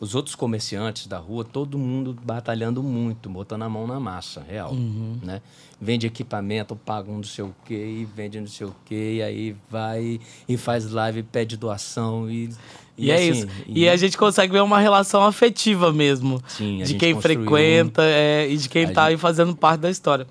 os 0.00 0.14
outros 0.14 0.34
comerciantes 0.34 1.06
da 1.06 1.18
rua, 1.18 1.44
todo 1.44 1.78
mundo 1.78 2.16
batalhando 2.24 2.82
muito, 2.82 3.28
botando 3.30 3.62
a 3.62 3.68
mão 3.68 3.86
na 3.86 3.98
massa, 4.00 4.44
real, 4.46 4.72
Uhum. 4.72 5.18
né? 5.22 5.40
Vende 5.80 6.06
equipamento, 6.06 6.74
paga 6.76 7.10
um 7.10 7.16
não 7.16 7.22
sei 7.22 7.44
o 7.44 7.54
quê, 7.64 7.74
e 7.74 8.04
vende 8.04 8.38
não 8.40 8.46
sei 8.46 8.66
o 8.66 8.74
quê, 8.84 9.14
e 9.16 9.22
aí 9.22 9.56
vai 9.70 10.20
e 10.48 10.56
faz 10.56 10.90
live, 10.90 11.22
pede 11.22 11.56
doação 11.56 12.30
e 12.30 12.50
E, 12.96 13.10
é 13.10 13.14
assim, 13.14 13.30
isso. 13.30 13.48
E 13.66 13.88
a 13.88 13.96
gente 13.96 14.16
consegue 14.16 14.52
ver 14.52 14.62
uma 14.62 14.78
relação 14.78 15.24
afetiva 15.24 15.92
mesmo. 15.92 16.40
Sim, 16.46 16.80
a 16.82 16.84
de 16.84 16.94
quem 16.94 17.12
construiu- 17.14 17.40
frequenta 17.42 18.02
é, 18.04 18.48
e 18.48 18.56
de 18.56 18.68
quem 18.68 18.84
A 18.84 18.92
tá 18.92 19.02
gente- 19.02 19.10
aí 19.14 19.16
fazendo 19.16 19.54
parte 19.56 19.80
da 19.80 19.90
história. 19.90 20.26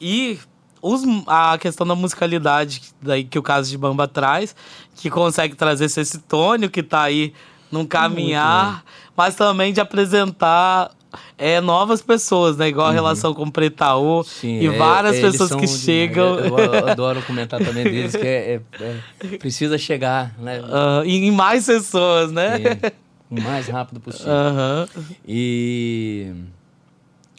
E 0.00 0.36
os- 0.82 1.02
a 1.26 1.56
questão 1.58 1.86
da 1.86 1.94
musicalidade 1.94 2.82
daí 3.00 3.22
que 3.24 3.38
o 3.38 3.42
caso 3.42 3.70
de 3.70 3.76
Bamba 3.78 4.08
traz, 4.08 4.54
que 4.96 5.08
consegue 5.10 5.54
trazer 5.54 5.84
esse 5.84 6.18
tônio 6.20 6.68
que 6.70 6.82
tá 6.82 7.02
aí 7.02 7.32
num 7.70 7.84
caminhar, 7.86 8.84
mas 9.16 9.34
também 9.34 9.72
de 9.72 9.80
apresentar 9.80 10.90
é, 11.38 11.60
novas 11.60 12.02
pessoas, 12.02 12.56
né? 12.56 12.68
Igual 12.68 12.88
a 12.88 12.92
relação 12.92 13.32
com 13.32 13.44
o 13.44 13.50
Pretaú 13.50 14.22
Sim, 14.24 14.60
e 14.60 14.66
é- 14.66 14.70
várias 14.76 15.16
é, 15.16 15.20
pessoas 15.22 15.50
que 15.50 15.60
demais. 15.60 15.80
chegam. 15.80 16.38
Eu, 16.38 16.58
eu 16.58 16.88
adoro 16.90 17.22
comentar 17.22 17.58
também 17.64 17.84
deles, 17.84 18.14
que 18.14 18.26
é, 18.26 18.60
é- 18.80 19.00
é- 19.24 19.36
precisa 19.38 19.78
chegar, 19.78 20.34
né? 20.38 20.60
e 21.06 21.16
em 21.26 21.30
mais 21.30 21.66
pessoas, 21.66 22.30
né? 22.30 22.56
É, 22.82 22.92
o 23.30 23.40
mais 23.40 23.68
rápido 23.68 24.00
possível. 24.00 24.32
Aham. 24.32 24.88
E 25.26 26.32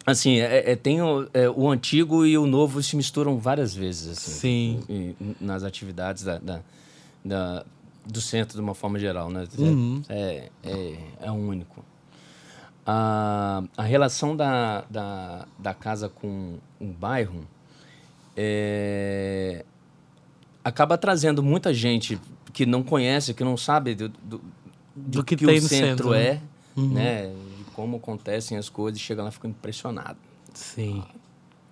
assim, 0.05 0.39
é, 0.39 0.71
é- 0.71 0.75
tem 0.75 1.01
o, 1.01 1.27
é, 1.33 1.49
o 1.49 1.69
antigo 1.69 2.25
e 2.25 2.37
o 2.37 2.47
novo 2.47 2.81
se 2.81 2.95
misturam 2.95 3.37
várias 3.37 3.75
vezes, 3.75 4.17
assim, 4.17 4.79
Sim. 4.89 5.15
e- 5.21 5.35
nas 5.39 5.63
atividades 5.63 6.23
da, 6.23 6.37
da- 6.39 6.61
da- 7.23 7.63
do 8.05 8.21
centro 8.21 8.55
de 8.55 8.61
uma 8.61 8.73
forma 8.73 8.97
geral, 8.97 9.29
né? 9.29 9.47
Uhum. 9.57 10.01
É, 10.09 10.49
é, 10.63 10.97
é 11.21 11.31
único. 11.31 11.83
A, 12.85 13.63
a 13.77 13.83
relação 13.83 14.35
da, 14.35 14.81
da, 14.89 15.47
da 15.57 15.73
casa 15.73 16.09
com 16.09 16.57
o 16.79 16.85
bairro 16.85 17.45
é, 18.35 19.63
acaba 20.63 20.97
trazendo 20.97 21.43
muita 21.43 21.73
gente 21.73 22.19
que 22.51 22.65
não 22.65 22.81
conhece, 22.81 23.33
que 23.33 23.43
não 23.43 23.57
sabe 23.57 23.93
do, 23.95 24.09
do, 24.09 24.41
Do 24.95 25.23
que 25.23 25.35
que, 25.35 25.45
o 25.45 25.49
centro, 25.61 25.67
centro, 25.67 26.09
né? 26.11 26.41
é, 26.75 26.81
né? 26.81 27.27
De 27.57 27.63
como 27.75 27.97
acontecem 27.97 28.57
as 28.57 28.69
coisas, 28.69 28.99
chega 28.99 29.21
lá 29.21 29.29
e 29.29 29.31
fica 29.31 29.47
impressionado. 29.47 30.17
Sim. 30.53 31.03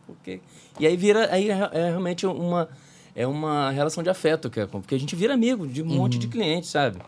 Porque... 0.05 0.39
E 0.79 0.85
aí 0.85 0.95
vira, 0.95 1.33
aí 1.33 1.49
é, 1.49 1.69
é 1.73 1.89
realmente 1.89 2.27
uma, 2.27 2.69
é 3.17 3.25
uma 3.27 3.71
relação 3.71 4.03
de 4.03 4.09
afeto, 4.09 4.49
que 4.49 4.59
é, 4.59 4.65
porque 4.67 4.93
a 4.95 4.99
gente 4.99 5.15
vira 5.15 5.33
amigo 5.33 5.67
de 5.67 5.81
um 5.81 5.85
monte 5.87 6.13
Uhum. 6.13 6.19
de 6.19 6.27
clientes, 6.27 6.69
sabe? 6.69 6.99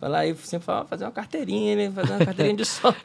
Vai 0.00 0.10
lá 0.10 0.26
e 0.26 0.36
sempre 0.36 0.66
fala, 0.66 0.84
fazer 0.84 1.04
uma 1.04 1.10
carteirinha, 1.10 1.74
né? 1.74 1.90
Fazer 1.90 2.12
uma 2.12 2.24
carteirinha 2.26 2.56
de 2.58 2.64
sócio. 2.68 3.00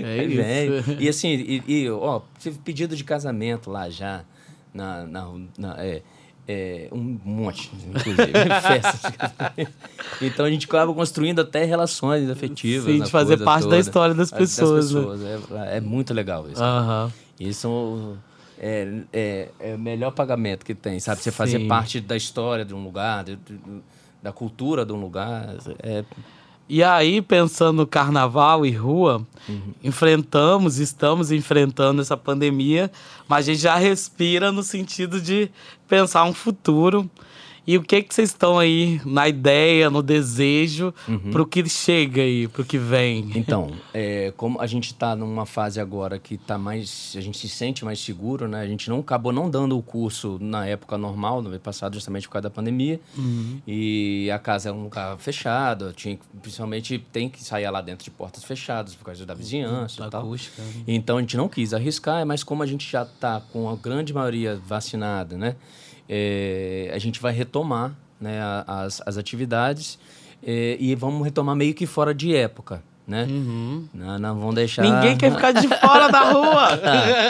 É 0.00 0.20
Aí 0.20 0.78
isso. 0.80 0.96
E 0.98 1.08
assim, 1.08 1.28
e, 1.28 1.62
e, 1.68 1.90
ó, 1.90 2.20
teve 2.42 2.58
pedido 2.58 2.96
de 2.96 3.04
casamento 3.04 3.70
lá 3.70 3.88
já. 3.88 4.22
Na, 4.74 5.04
na, 5.04 5.28
na- 5.58 5.76
é, 5.84 6.02
É, 6.48 6.88
um 6.90 7.18
monte, 7.24 7.70
inclusive, 7.88 8.32
festas. 8.62 9.12
então 10.20 10.44
a 10.44 10.50
gente 10.50 10.66
acaba 10.66 10.92
construindo 10.92 11.40
até 11.40 11.64
relações 11.64 12.28
afetivas. 12.28 12.92
Sim, 12.92 13.02
de 13.02 13.10
fazer 13.10 13.38
parte 13.38 13.62
toda. 13.64 13.76
da 13.76 13.80
história 13.80 14.14
das 14.14 14.30
pessoas. 14.32 14.92
Das 14.92 15.02
pessoas. 15.04 15.20
Né? 15.20 15.38
É, 15.72 15.76
é, 15.76 15.80
muito 15.80 16.12
legal 16.12 16.48
isso. 16.50 16.60
Uhum. 16.62 17.10
Isso 17.38 18.16
é, 18.60 19.02
é, 19.10 19.48
é, 19.58 19.74
o 19.74 19.78
melhor 19.78 20.10
pagamento 20.10 20.66
que 20.66 20.74
tem, 20.74 21.00
sabe? 21.00 21.22
Você 21.22 21.32
fazer 21.32 21.58
Sim. 21.58 21.66
parte 21.66 21.98
da 21.98 22.14
história 22.14 22.62
de 22.62 22.74
um 22.74 22.84
lugar, 22.84 23.24
de, 23.24 23.36
de, 23.36 23.58
da 24.22 24.32
cultura 24.32 24.84
de 24.84 24.92
um 24.92 25.00
lugar. 25.00 25.56
É, 25.82 26.04
e 26.68 26.84
aí, 26.84 27.22
pensando 27.22 27.78
no 27.78 27.86
carnaval 27.86 28.64
e 28.66 28.70
rua, 28.70 29.26
uhum. 29.48 29.74
enfrentamos, 29.82 30.78
estamos 30.78 31.32
enfrentando 31.32 32.02
essa 32.02 32.18
pandemia, 32.18 32.92
mas 33.26 33.48
a 33.48 33.52
gente 33.52 33.62
já 33.62 33.76
respira 33.76 34.52
no 34.52 34.62
sentido 34.62 35.20
de 35.20 35.50
pensar 35.88 36.24
um 36.24 36.34
futuro 36.34 37.10
e 37.66 37.76
o 37.76 37.82
que 37.82 38.02
que 38.02 38.14
vocês 38.14 38.30
estão 38.30 38.58
aí 38.58 39.00
na 39.04 39.28
ideia, 39.28 39.90
no 39.90 40.02
desejo 40.02 40.94
uhum. 41.08 41.30
para 41.30 41.42
o 41.42 41.46
que 41.46 41.68
chega 41.68 42.22
aí, 42.22 42.48
para 42.48 42.62
o 42.62 42.64
que 42.64 42.78
vem? 42.78 43.30
Então, 43.34 43.70
é, 43.92 44.32
como 44.36 44.60
a 44.60 44.66
gente 44.66 44.86
está 44.86 45.14
numa 45.14 45.46
fase 45.46 45.80
agora 45.80 46.18
que 46.18 46.36
tá 46.36 46.58
mais, 46.58 47.14
a 47.16 47.20
gente 47.20 47.38
se 47.38 47.48
sente 47.48 47.84
mais 47.84 48.00
seguro, 48.00 48.48
né? 48.48 48.60
A 48.60 48.66
gente 48.66 48.88
não 48.88 49.00
acabou 49.00 49.32
não 49.32 49.50
dando 49.50 49.76
o 49.76 49.82
curso 49.82 50.38
na 50.40 50.66
época 50.66 50.96
normal, 50.96 51.42
no 51.42 51.48
ano 51.48 51.60
passado, 51.60 51.94
justamente 51.94 52.26
por 52.26 52.34
causa 52.34 52.44
da 52.44 52.50
pandemia. 52.50 53.00
Uhum. 53.16 53.60
E 53.66 54.30
a 54.30 54.38
casa 54.38 54.70
é 54.70 54.72
um 54.72 54.84
lugar 54.84 55.18
fechado, 55.18 55.92
tinha, 55.92 56.18
principalmente 56.40 56.98
tem 57.12 57.28
que 57.28 57.42
sair 57.42 57.68
lá 57.70 57.80
dentro 57.80 58.04
de 58.04 58.10
portas 58.10 58.44
fechadas 58.44 58.94
por 58.94 59.04
causa 59.04 59.24
da 59.26 59.34
vizinhança 59.34 60.06
e 60.06 60.10
tal. 60.10 60.22
Acústica. 60.22 60.62
Né? 60.62 60.84
Então 60.88 61.18
a 61.18 61.20
gente 61.20 61.36
não 61.36 61.48
quis 61.48 61.74
arriscar, 61.74 62.24
mas 62.26 62.42
como 62.42 62.62
a 62.62 62.66
gente 62.66 62.90
já 62.90 63.02
está 63.02 63.40
com 63.52 63.68
a 63.68 63.76
grande 63.76 64.12
maioria 64.12 64.60
vacinada, 64.66 65.36
né? 65.36 65.56
É, 66.12 66.90
a 66.92 66.98
gente 66.98 67.20
vai 67.20 67.32
retomar 67.32 67.94
né, 68.20 68.40
as, 68.66 69.00
as 69.06 69.16
atividades 69.16 69.96
é, 70.44 70.76
e 70.80 70.92
vamos 70.96 71.22
retomar 71.22 71.54
meio 71.54 71.72
que 71.72 71.86
fora 71.86 72.12
de 72.12 72.34
época. 72.34 72.82
Né? 73.06 73.26
Uhum. 73.28 73.88
Não, 73.94 74.18
não 74.18 74.40
vão 74.40 74.52
deixar. 74.54 74.82
Ninguém 74.82 75.16
quer 75.16 75.30
ficar 75.34 75.52
de 75.52 75.68
fora 75.68 76.08
da 76.08 76.30
rua! 76.30 76.80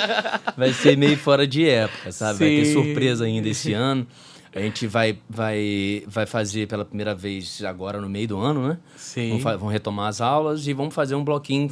vai 0.57 0.73
ser 0.73 0.97
meio 0.97 1.17
fora 1.19 1.47
de 1.47 1.69
época, 1.69 2.11
sabe? 2.11 2.39
Sim. 2.39 2.45
Vai 2.45 2.57
ter 2.57 2.73
surpresa 2.73 3.25
ainda 3.27 3.49
esse 3.49 3.75
ano. 3.75 4.07
A 4.55 4.61
gente 4.61 4.87
vai, 4.87 5.19
vai, 5.29 6.03
vai 6.07 6.27
fazer 6.27 6.67
pela 6.67 6.85
primeira 6.85 7.15
vez 7.15 7.63
agora 7.65 8.01
no 8.01 8.09
meio 8.09 8.29
do 8.29 8.39
ano, 8.39 8.69
né? 8.69 8.79
Sim. 8.97 9.39
Vamos, 9.39 9.61
vamos 9.61 9.73
retomar 9.73 10.09
as 10.09 10.21
aulas 10.21 10.67
e 10.67 10.73
vamos 10.73 10.95
fazer 10.95 11.15
um 11.15 11.23
bloquinho 11.23 11.71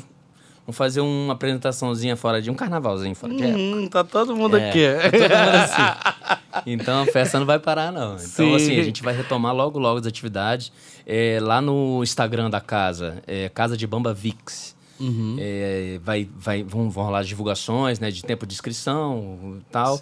Vamos 0.68 0.76
fazer 0.76 1.00
uma 1.00 1.32
apresentaçãozinha 1.32 2.14
fora 2.14 2.42
de 2.42 2.50
um 2.50 2.54
carnavalzinho 2.54 3.14
fora 3.14 3.34
de 3.34 3.42
hum, 3.42 3.84
época. 3.84 3.88
Tá 3.88 4.04
todo 4.04 4.36
mundo 4.36 4.58
é, 4.58 4.68
aqui. 4.68 4.80
Tá 4.86 5.10
todo 5.10 5.22
mundo 5.22 5.56
assim. 5.56 6.38
Então 6.66 7.02
a 7.02 7.06
festa 7.06 7.38
não 7.38 7.46
vai 7.46 7.58
parar, 7.58 7.92
não. 7.92 8.14
Então, 8.14 8.26
Sim. 8.26 8.54
assim, 8.54 8.80
a 8.80 8.82
gente 8.82 9.02
vai 9.02 9.14
retomar 9.14 9.54
logo, 9.54 9.78
logo 9.78 9.98
as 9.98 10.06
atividades. 10.06 10.72
É, 11.06 11.38
lá 11.40 11.60
no 11.60 12.02
Instagram 12.02 12.50
da 12.50 12.60
casa, 12.60 13.22
é 13.26 13.48
Casa 13.48 13.76
de 13.76 13.86
Bamba 13.86 14.12
Vix. 14.12 14.76
Uhum. 15.00 15.36
É, 15.38 16.00
vai, 16.02 16.28
vai, 16.36 16.62
vão, 16.64 16.90
vão 16.90 17.04
rolar 17.04 17.22
divulgações 17.22 18.00
né, 18.00 18.10
de 18.10 18.24
tempo 18.24 18.44
de 18.44 18.54
inscrição 18.54 19.58
e 19.60 19.64
tal. 19.70 20.00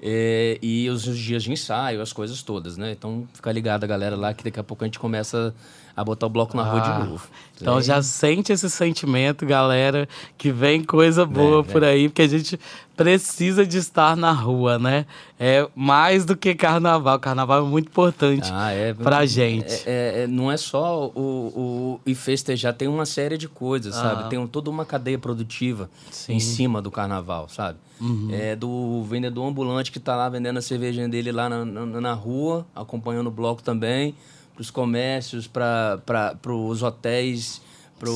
É, 0.00 0.58
e 0.62 0.88
os, 0.88 1.06
os, 1.06 1.18
dias 1.18 1.42
de 1.42 1.52
ensaio, 1.52 2.00
as 2.00 2.12
coisas 2.12 2.42
todas, 2.42 2.76
né? 2.76 2.92
Então 2.92 3.28
fica 3.34 3.52
ligado 3.52 3.84
a 3.84 3.86
galera 3.86 4.16
lá 4.16 4.32
que 4.32 4.42
daqui 4.42 4.58
a 4.58 4.64
pouco 4.64 4.84
a 4.84 4.86
gente 4.86 4.98
começa 4.98 5.54
a 5.98 6.04
botar 6.04 6.26
o 6.26 6.30
bloco 6.30 6.56
na 6.56 6.62
ah, 6.62 6.70
rua 6.70 6.80
de 6.80 6.90
ah, 6.90 6.98
novo. 7.00 7.28
Então 7.60 7.82
já 7.82 8.00
sente 8.00 8.52
esse 8.52 8.70
sentimento, 8.70 9.44
galera, 9.44 10.08
que 10.36 10.52
vem 10.52 10.84
coisa 10.84 11.26
boa 11.26 11.64
por 11.64 11.82
aí, 11.82 12.08
porque 12.08 12.22
a 12.22 12.28
gente 12.28 12.58
precisa 12.96 13.66
de 13.66 13.78
estar 13.78 14.16
na 14.16 14.30
rua, 14.30 14.78
né? 14.78 15.06
É 15.40 15.68
mais 15.74 16.24
do 16.24 16.36
que 16.36 16.54
carnaval. 16.54 17.18
Carnaval 17.18 17.66
é 17.66 17.68
muito 17.68 17.88
importante 17.88 18.48
ah, 18.52 18.70
é, 18.70 18.94
pra 18.94 19.26
gente. 19.26 19.72
É, 19.86 20.20
é, 20.20 20.22
é, 20.22 20.26
não 20.28 20.52
é 20.52 20.56
só 20.56 21.06
o, 21.08 21.10
o 21.16 22.00
e 22.06 22.14
festejar, 22.14 22.74
tem 22.74 22.86
uma 22.86 23.04
série 23.04 23.36
de 23.36 23.48
coisas, 23.48 23.96
ah. 23.96 24.02
sabe? 24.02 24.30
Tem 24.30 24.46
toda 24.46 24.70
uma 24.70 24.84
cadeia 24.84 25.18
produtiva 25.18 25.90
Sim. 26.12 26.34
em 26.34 26.40
cima 26.40 26.80
do 26.80 26.92
carnaval, 26.92 27.48
sabe? 27.48 27.76
Uhum. 28.00 28.28
É 28.30 28.54
do 28.54 29.02
vendedor 29.02 29.48
ambulante 29.48 29.90
que 29.90 29.98
tá 29.98 30.14
lá 30.14 30.28
vendendo 30.28 30.58
a 30.58 30.62
cervejinha 30.62 31.08
dele 31.08 31.32
lá 31.32 31.48
na, 31.48 31.64
na, 31.64 32.00
na 32.00 32.12
rua, 32.12 32.64
acompanhando 32.72 33.26
o 33.26 33.32
bloco 33.32 33.60
também 33.64 34.14
para 34.58 34.62
os 34.62 34.70
comércios, 34.72 35.46
para 35.46 36.00
os 36.46 36.82
hotéis, 36.82 37.62
para 37.96 38.10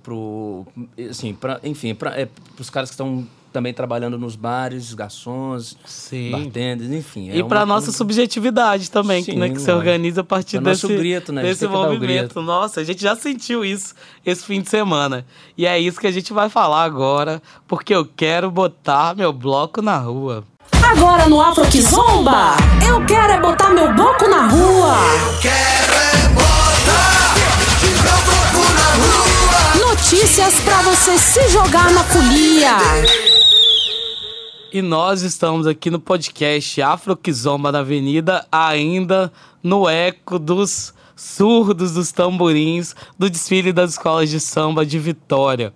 pro, 0.00 0.64
assim, 1.10 1.34
pra, 1.34 1.58
enfim, 1.64 1.92
para 1.92 2.20
é, 2.20 2.28
os 2.58 2.70
caras 2.70 2.90
que 2.90 2.94
estão 2.94 3.26
também 3.52 3.74
trabalhando 3.74 4.16
nos 4.16 4.34
bares, 4.34 4.94
garçons, 4.94 5.76
Sim. 5.84 6.30
bartenders, 6.30 6.90
enfim. 6.90 7.30
É 7.30 7.36
e 7.36 7.44
para 7.44 7.66
nossa 7.66 7.86
coisa... 7.86 7.98
subjetividade 7.98 8.90
também, 8.90 9.22
Sim, 9.22 9.36
né, 9.36 9.50
que 9.50 9.60
se 9.60 9.70
organiza 9.70 10.22
a 10.22 10.24
partir 10.24 10.58
desse, 10.60 10.86
grito, 10.86 11.32
né? 11.32 11.42
desse 11.42 11.66
movimento. 11.66 12.40
Nossa, 12.40 12.80
a 12.80 12.84
gente 12.84 13.02
já 13.02 13.14
sentiu 13.14 13.64
isso 13.64 13.94
esse 14.24 14.44
fim 14.44 14.62
de 14.62 14.70
semana. 14.70 15.26
E 15.58 15.66
é 15.66 15.78
isso 15.78 16.00
que 16.00 16.06
a 16.06 16.12
gente 16.12 16.32
vai 16.32 16.48
falar 16.48 16.84
agora, 16.84 17.42
porque 17.68 17.94
eu 17.94 18.06
quero 18.06 18.50
botar 18.50 19.14
meu 19.14 19.32
bloco 19.32 19.82
na 19.82 19.98
rua. 19.98 20.44
Agora 20.90 21.28
no 21.28 21.40
Afro 21.40 21.66
que 21.66 21.80
Zomba, 21.80 22.56
eu 22.86 23.04
quero 23.06 23.32
é 23.32 23.40
botar 23.40 23.70
meu 23.70 23.92
bloco 23.94 24.28
na 24.28 24.46
rua. 24.48 24.96
Notícias 29.78 30.60
pra 30.60 30.82
você 30.82 31.18
se 31.18 31.48
jogar 31.48 31.90
na 31.92 32.02
folia. 32.04 32.76
E 34.72 34.80
nós 34.82 35.22
estamos 35.22 35.66
aqui 35.66 35.90
no 35.90 36.00
podcast 36.00 36.80
Afro 36.82 37.16
que 37.16 37.32
Zomba 37.32 37.70
na 37.70 37.80
Avenida, 37.80 38.46
ainda 38.50 39.32
no 39.62 39.88
eco 39.88 40.38
dos 40.38 40.94
surdos 41.14 41.92
dos 41.92 42.10
tamborins 42.10 42.94
do 43.18 43.30
desfile 43.30 43.72
das 43.72 43.92
escolas 43.92 44.28
de 44.28 44.40
samba 44.40 44.84
de 44.84 44.98
Vitória. 44.98 45.72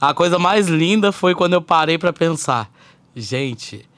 A 0.00 0.12
coisa 0.12 0.38
mais 0.38 0.66
linda 0.68 1.12
foi 1.12 1.34
quando 1.34 1.54
eu 1.54 1.62
parei 1.62 1.98
para 1.98 2.12
pensar, 2.12 2.70
gente, 3.14 3.88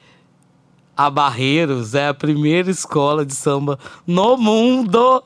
a 1.05 1.09
Barreiros 1.09 1.95
é 1.95 2.09
a 2.09 2.13
primeira 2.13 2.69
escola 2.69 3.25
de 3.25 3.33
samba 3.33 3.79
no 4.05 4.37
mundo 4.37 5.23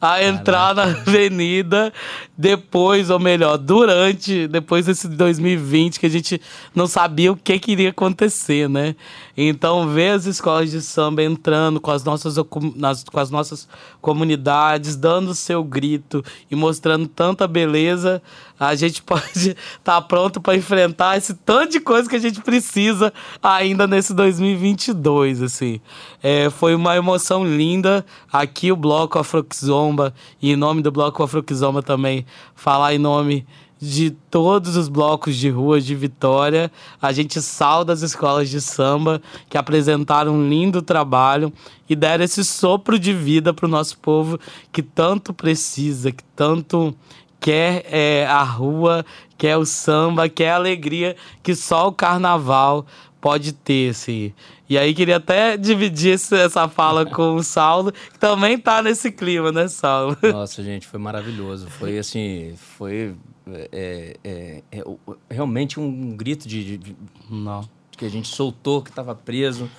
a 0.00 0.24
entrar 0.24 0.74
Caraca. 0.74 0.92
na 0.92 0.98
avenida 0.98 1.92
depois, 2.36 3.08
ou 3.08 3.20
melhor, 3.20 3.58
durante, 3.58 4.48
depois 4.48 4.86
desse 4.86 5.06
2020 5.06 6.00
que 6.00 6.06
a 6.06 6.08
gente 6.10 6.40
não 6.74 6.88
sabia 6.88 7.30
o 7.30 7.36
que, 7.36 7.58
que 7.60 7.72
iria 7.72 7.90
acontecer, 7.90 8.68
né? 8.68 8.96
Então, 9.36 9.88
ver 9.88 10.10
as 10.10 10.26
escolas 10.26 10.70
de 10.72 10.80
samba 10.80 11.22
entrando 11.22 11.80
com 11.80 11.92
as 11.92 12.02
nossas, 12.02 12.36
com 12.48 13.18
as 13.20 13.30
nossas 13.30 13.68
comunidades, 14.00 14.96
dando 14.96 15.30
o 15.30 15.34
seu 15.34 15.62
grito 15.62 16.24
e 16.50 16.56
mostrando 16.56 17.06
tanta 17.06 17.46
beleza, 17.46 18.20
a 18.58 18.74
gente 18.74 19.02
pode 19.04 19.50
estar 19.50 19.56
tá 19.82 20.00
pronto 20.00 20.40
para 20.40 20.56
enfrentar 20.56 21.16
esse 21.16 21.34
tanto 21.34 21.72
de 21.72 21.80
coisa 21.80 22.08
que 22.08 22.16
a 22.16 22.20
gente 22.20 22.40
precisa 22.40 23.12
ainda 23.42 23.86
nesse 23.86 24.14
2022, 24.14 25.42
assim. 25.42 25.80
É, 26.22 26.50
foi 26.50 26.74
uma 26.74 26.96
emoção 26.96 27.44
linda. 27.44 28.04
Aqui 28.32 28.72
o 28.72 28.76
Bloco 28.76 29.18
Afroxomba, 29.18 30.14
e 30.40 30.52
em 30.52 30.56
nome 30.56 30.82
do 30.82 30.90
Bloco 30.90 31.22
Afroxomba 31.22 31.82
também, 31.82 32.26
falar 32.54 32.94
em 32.94 32.98
nome 32.98 33.46
de 33.80 34.10
todos 34.10 34.76
os 34.76 34.88
blocos 34.88 35.36
de 35.36 35.48
rua 35.48 35.80
de 35.80 35.94
Vitória. 35.94 36.70
A 37.00 37.12
gente 37.12 37.40
salda 37.40 37.92
as 37.92 38.02
escolas 38.02 38.48
de 38.48 38.60
samba 38.60 39.22
que 39.48 39.56
apresentaram 39.56 40.34
um 40.34 40.48
lindo 40.48 40.82
trabalho 40.82 41.52
e 41.88 41.94
deram 41.94 42.24
esse 42.24 42.44
sopro 42.44 42.98
de 42.98 43.12
vida 43.12 43.54
para 43.54 43.66
o 43.66 43.68
nosso 43.68 43.98
povo 43.98 44.38
que 44.72 44.82
tanto 44.82 45.32
precisa, 45.32 46.10
que 46.10 46.24
tanto 46.34 46.94
quer 47.40 47.84
é, 47.90 48.26
a 48.26 48.42
rua, 48.42 49.04
quer 49.36 49.56
o 49.56 49.64
samba, 49.64 50.28
quer 50.28 50.50
a 50.50 50.56
alegria 50.56 51.16
que 51.42 51.54
só 51.54 51.88
o 51.88 51.92
carnaval 51.92 52.86
pode 53.20 53.52
ter, 53.52 53.90
assim. 53.90 54.32
E 54.68 54.76
aí 54.76 54.94
queria 54.94 55.16
até 55.16 55.56
dividir 55.56 56.12
essa 56.12 56.68
fala 56.68 57.06
com 57.10 57.34
o 57.34 57.42
Saulo, 57.42 57.92
que 57.92 58.18
também 58.18 58.58
tá 58.58 58.82
nesse 58.82 59.10
clima, 59.10 59.50
né, 59.50 59.68
Saulo? 59.68 60.16
Nossa, 60.22 60.62
gente, 60.62 60.86
foi 60.86 61.00
maravilhoso. 61.00 61.68
Foi 61.68 61.98
assim, 61.98 62.54
foi 62.76 63.14
é, 63.72 64.16
é, 64.22 64.62
é, 64.70 64.84
realmente 65.30 65.80
um 65.80 66.16
grito 66.16 66.46
de, 66.46 66.78
de, 66.78 66.96
Não. 67.30 67.68
que 67.92 68.04
a 68.04 68.08
gente 68.10 68.28
soltou, 68.28 68.82
que 68.82 68.90
estava 68.90 69.14
preso. 69.14 69.70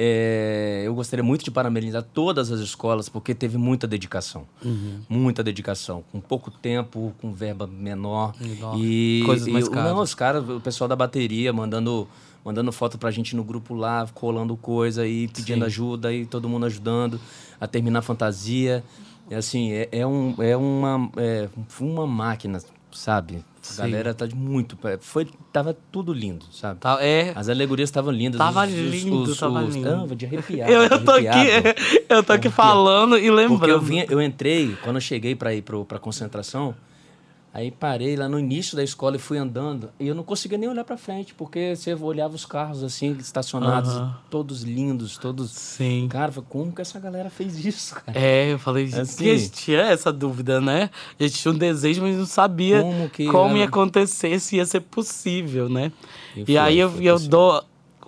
É, 0.00 0.84
eu 0.86 0.94
gostaria 0.94 1.24
muito 1.24 1.44
de 1.44 1.50
parabenizar 1.50 2.04
todas 2.04 2.52
as 2.52 2.60
escolas, 2.60 3.08
porque 3.08 3.34
teve 3.34 3.58
muita 3.58 3.84
dedicação. 3.84 4.46
Uhum. 4.64 5.00
Muita 5.08 5.42
dedicação. 5.42 6.04
Com 6.12 6.20
pouco 6.20 6.52
tempo, 6.52 7.12
com 7.20 7.32
verba 7.32 7.66
menor. 7.66 8.32
E, 8.76 9.24
Coisas 9.26 9.48
mais 9.48 9.68
caras. 9.68 9.92
Não, 9.92 10.00
os 10.00 10.14
caras, 10.14 10.48
o 10.48 10.60
pessoal 10.60 10.86
da 10.86 10.94
bateria 10.94 11.52
mandando 11.52 12.06
mandando 12.44 12.70
foto 12.70 12.96
pra 12.96 13.10
gente 13.10 13.34
no 13.34 13.42
grupo 13.42 13.74
lá, 13.74 14.08
colando 14.14 14.56
coisa 14.56 15.04
e 15.04 15.26
pedindo 15.26 15.58
Sim. 15.58 15.66
ajuda 15.66 16.12
e 16.12 16.24
todo 16.24 16.48
mundo 16.48 16.64
ajudando 16.66 17.20
a 17.60 17.66
terminar 17.66 17.98
a 17.98 18.02
fantasia. 18.02 18.84
É 19.28 19.34
assim, 19.34 19.72
é, 19.72 19.88
é, 19.90 20.06
um, 20.06 20.32
é, 20.38 20.56
uma, 20.56 21.10
é 21.16 21.48
uma 21.80 22.06
máquina 22.06 22.60
sabe? 22.92 23.44
A 23.76 23.82
galera 23.82 24.14
tá 24.14 24.26
de 24.26 24.34
muito. 24.34 24.78
Foi, 25.00 25.26
tava 25.52 25.76
tudo 25.92 26.12
lindo, 26.12 26.46
sabe? 26.52 26.80
Tá, 26.80 26.98
é. 27.02 27.32
As 27.34 27.48
alegorias 27.48 27.88
estavam 27.88 28.12
lindas. 28.12 28.38
Tava 28.38 28.64
os, 28.64 28.72
lindo, 28.72 29.22
os, 29.22 29.38
tava 29.38 29.62
os, 29.62 29.74
lindo. 29.74 30.08
Ah, 30.10 30.14
de 30.14 30.26
arrepiar. 30.26 30.70
Eu, 30.70 30.82
eu 30.84 31.04
tô 31.04 31.12
arrepiado. 31.12 31.68
aqui, 31.68 32.04
eu 32.08 32.22
tô 32.22 32.32
aqui 32.32 32.48
falando 32.48 33.18
e 33.18 33.30
lembrando. 33.30 33.58
Porque 33.58 33.70
eu, 33.70 33.80
vinha, 33.80 34.06
eu 34.08 34.22
entrei, 34.22 34.76
quando 34.82 34.96
eu 34.96 35.00
cheguei 35.00 35.34
para 35.34 35.52
ir 35.54 35.62
pro, 35.62 35.84
pra 35.84 35.98
concentração, 35.98 36.74
Aí 37.58 37.72
parei 37.72 38.14
lá 38.14 38.28
no 38.28 38.38
início 38.38 38.76
da 38.76 38.84
escola 38.84 39.16
e 39.16 39.18
fui 39.18 39.36
andando. 39.36 39.90
E 39.98 40.06
eu 40.06 40.14
não 40.14 40.22
conseguia 40.22 40.56
nem 40.56 40.68
olhar 40.68 40.84
para 40.84 40.96
frente, 40.96 41.34
porque 41.34 41.74
você 41.74 41.92
olhava 41.92 42.36
os 42.36 42.44
carros 42.44 42.84
assim, 42.84 43.16
estacionados, 43.18 44.00
todos 44.30 44.62
lindos, 44.62 45.18
todos. 45.18 45.50
Sim. 45.50 46.06
Cara, 46.08 46.30
como 46.48 46.70
que 46.70 46.80
essa 46.80 47.00
galera 47.00 47.28
fez 47.28 47.64
isso, 47.64 47.96
cara? 47.96 48.16
É, 48.16 48.52
eu 48.52 48.60
falei, 48.60 48.84
assim, 48.94 49.24
que 49.24 49.28
a 49.28 49.36
gente 49.36 49.50
tinha 49.50 49.80
essa 49.80 50.12
dúvida, 50.12 50.60
né? 50.60 50.88
A 51.18 51.24
gente 51.24 51.36
tinha 51.36 51.52
um 51.52 51.58
desejo, 51.58 52.00
mas 52.00 52.16
não 52.16 52.26
sabia 52.26 52.80
como, 52.80 53.10
que, 53.10 53.26
como 53.26 53.56
ia 53.56 53.64
acontecer, 53.64 54.38
se 54.38 54.54
ia 54.54 54.64
ser 54.64 54.82
possível, 54.82 55.68
né? 55.68 55.90
E, 56.36 56.44
foi, 56.44 56.54
e 56.54 56.58
aí 56.58 56.78
eu, 56.78 57.02
eu 57.02 57.18
dou 57.18 57.60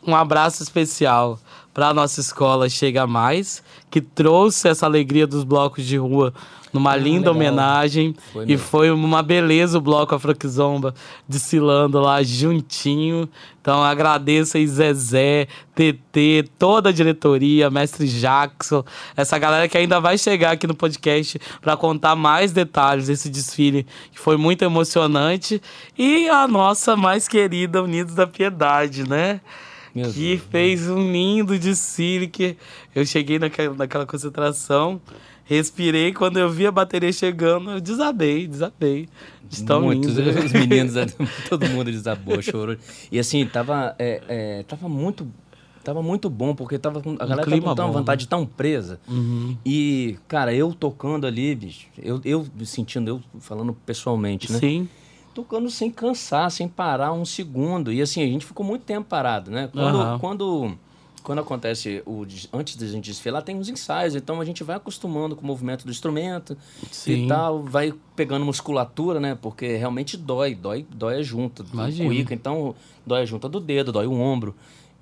um 0.06 0.14
abraço 0.14 0.62
especial 0.62 1.40
para 1.74 1.88
a 1.88 1.94
nossa 1.94 2.20
escola 2.20 2.68
Chega 2.68 3.04
Mais, 3.04 3.64
que 3.90 4.00
trouxe 4.00 4.68
essa 4.68 4.86
alegria 4.86 5.26
dos 5.26 5.42
blocos 5.42 5.84
de 5.84 5.96
rua 5.96 6.32
numa 6.72 6.96
linda 6.96 7.30
legal. 7.30 7.34
homenagem. 7.34 8.14
Foi 8.32 8.44
e 8.48 8.56
foi 8.56 8.90
uma 8.90 9.22
beleza 9.22 9.78
o 9.78 9.80
bloco 9.80 10.14
Afroquizomba 10.14 10.94
desfilando 11.28 12.00
lá 12.00 12.22
juntinho. 12.22 13.28
Então 13.60 13.82
agradeço 13.82 14.56
aí 14.56 14.66
Zezé, 14.66 15.46
TT, 15.74 16.48
toda 16.58 16.88
a 16.88 16.92
diretoria, 16.92 17.70
mestre 17.70 18.08
Jackson, 18.08 18.82
essa 19.14 19.38
galera 19.38 19.68
que 19.68 19.76
ainda 19.76 20.00
vai 20.00 20.16
chegar 20.16 20.52
aqui 20.52 20.66
no 20.66 20.74
podcast 20.74 21.38
para 21.60 21.76
contar 21.76 22.16
mais 22.16 22.52
detalhes 22.52 23.08
desse 23.08 23.28
desfile 23.28 23.86
que 24.12 24.18
foi 24.18 24.38
muito 24.38 24.62
emocionante 24.62 25.60
e 25.98 26.28
a 26.28 26.48
nossa 26.48 26.96
mais 26.96 27.28
querida 27.28 27.82
Unidos 27.82 28.14
da 28.14 28.26
Piedade, 28.26 29.06
né? 29.06 29.40
Meu 29.94 30.10
que 30.12 30.36
Deus, 30.36 30.42
fez 30.50 30.88
um 30.88 31.10
lindo 31.10 31.58
desfile 31.58 32.26
que 32.28 32.56
eu 32.94 33.04
cheguei 33.04 33.38
naquela, 33.38 33.74
naquela 33.74 34.06
concentração 34.06 35.00
Respirei, 35.50 36.12
quando 36.12 36.38
eu 36.38 36.48
vi 36.48 36.64
a 36.64 36.70
bateria 36.70 37.12
chegando, 37.12 37.72
eu 37.72 37.80
desabei, 37.80 38.46
desabei. 38.46 39.08
Estão 39.50 39.82
Muitos, 39.82 40.16
lindo. 40.16 40.38
os 40.44 40.52
meninos, 40.52 40.94
todo 41.50 41.68
mundo 41.68 41.90
desabou, 41.90 42.40
chorou. 42.40 42.76
E 43.10 43.18
assim, 43.18 43.44
tava, 43.44 43.96
é, 43.98 44.22
é, 44.28 44.62
tava 44.62 44.88
muito 44.88 45.26
tava 45.82 46.02
muito 46.02 46.30
bom, 46.30 46.54
porque 46.54 46.78
tava 46.78 47.00
a 47.00 47.26
galera 47.26 47.44
tava 47.44 47.60
com 47.60 47.82
uma 47.82 47.90
vontade 47.90 48.28
tão 48.28 48.46
presa. 48.46 49.00
Uhum. 49.08 49.56
E, 49.66 50.16
cara, 50.28 50.54
eu 50.54 50.72
tocando 50.72 51.26
ali, 51.26 51.52
bicho, 51.56 51.88
eu, 51.98 52.20
eu 52.24 52.46
sentindo, 52.64 53.08
eu 53.08 53.40
falando 53.40 53.72
pessoalmente, 53.84 54.52
né? 54.52 54.58
Sim. 54.60 54.88
Tocando 55.34 55.70
sem 55.70 55.90
cansar, 55.90 56.50
sem 56.50 56.68
parar 56.68 57.12
um 57.12 57.24
segundo. 57.24 57.92
E 57.92 58.02
assim, 58.02 58.22
a 58.22 58.26
gente 58.26 58.44
ficou 58.44 58.64
muito 58.64 58.82
tempo 58.82 59.08
parado, 59.08 59.50
né? 59.50 59.68
Quando, 59.72 59.98
uhum. 59.98 60.18
quando 60.18 60.78
quando 61.22 61.40
acontece 61.40 62.02
o 62.06 62.26
antes 62.52 62.76
da 62.76 62.86
gente 62.86 63.04
desfilar 63.04 63.42
tem 63.42 63.56
uns 63.56 63.68
ensaios 63.68 64.14
então 64.14 64.40
a 64.40 64.44
gente 64.44 64.64
vai 64.64 64.76
acostumando 64.76 65.36
com 65.36 65.42
o 65.42 65.46
movimento 65.46 65.84
do 65.84 65.90
instrumento 65.90 66.56
Sim. 66.90 67.24
e 67.24 67.28
tal 67.28 67.62
vai 67.62 67.92
pegando 68.16 68.44
musculatura 68.44 69.20
né 69.20 69.36
porque 69.40 69.76
realmente 69.76 70.16
dói 70.16 70.54
dói 70.54 70.86
dói 70.90 71.16
a 71.16 71.22
junta 71.22 71.62
do 71.62 71.70
cuíca 71.72 72.34
então 72.34 72.74
dói 73.06 73.22
a 73.22 73.24
junta 73.26 73.48
do 73.48 73.60
dedo 73.60 73.92
dói 73.92 74.06
o 74.06 74.18
ombro 74.18 74.54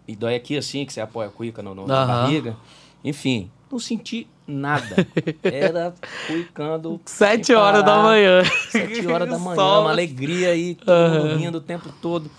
e 0.06 0.16
dói 0.16 0.34
aqui 0.34 0.56
assim 0.56 0.84
que 0.84 0.92
você 0.92 1.00
apoia 1.00 1.28
a 1.28 1.30
cuíca 1.30 1.62
no, 1.62 1.74
no, 1.74 1.86
na 1.86 2.04
barriga 2.04 2.56
enfim 3.04 3.50
não 3.70 3.78
senti 3.78 4.26
nada 4.48 5.06
era 5.42 5.94
cuicando 6.26 7.00
sete 7.06 7.52
horas 7.52 7.84
da 7.84 8.02
manhã 8.02 8.42
sete 8.70 9.06
horas 9.06 9.28
da 9.28 9.38
manhã 9.38 9.62
uma 9.80 9.90
alegria 9.90 10.50
aí 10.50 10.74
todo 10.74 11.22
mundo 11.22 11.36
rindo 11.36 11.58
o 11.58 11.60
tempo 11.60 11.92
todo 12.00 12.30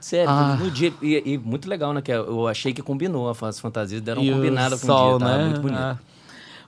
Sério, 0.00 0.28
ah. 0.28 0.56
no 0.60 0.70
dia. 0.70 0.92
E, 1.00 1.32
e, 1.32 1.38
muito 1.38 1.66
legal, 1.66 1.94
né? 1.94 2.02
Que 2.02 2.12
eu 2.12 2.46
achei 2.46 2.74
que 2.74 2.82
combinou 2.82 3.30
as 3.30 3.58
fantasias, 3.58 4.02
deram 4.02 4.20
uma 4.20 4.34
combinada 4.34 4.76
com 4.76 4.86
o 4.86 5.18
dia, 5.18 5.26
né? 5.26 5.44
muito 5.44 5.60
bonito. 5.62 5.78
Ah. 5.78 5.98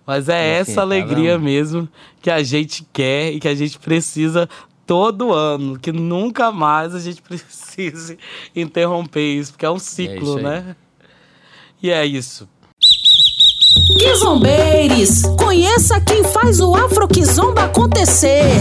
Mas 0.06 0.28
é 0.28 0.60
Enfim, 0.60 0.70
essa 0.70 0.80
alegria 0.82 1.34
tá 1.34 1.38
mesmo 1.38 1.88
que 2.20 2.30
a 2.30 2.42
gente 2.42 2.86
quer 2.92 3.32
e 3.32 3.40
que 3.40 3.48
a 3.48 3.54
gente 3.54 3.78
precisa 3.78 4.48
todo 4.86 5.32
ano, 5.32 5.78
que 5.78 5.92
nunca 5.92 6.52
mais 6.52 6.94
a 6.94 7.00
gente 7.00 7.20
precise 7.22 8.18
interromper 8.54 9.34
isso, 9.34 9.52
porque 9.52 9.66
é 9.66 9.70
um 9.70 9.78
ciclo, 9.78 10.38
é 10.38 10.42
né? 10.42 10.76
E 11.82 11.90
é 11.90 12.04
isso. 12.04 12.48
Quizombeiros, 14.04 15.22
conheça 15.38 15.98
quem 15.98 16.22
faz 16.24 16.60
o 16.60 16.74
Afro 16.74 17.08
Kizomba 17.08 17.64
acontecer. 17.64 18.52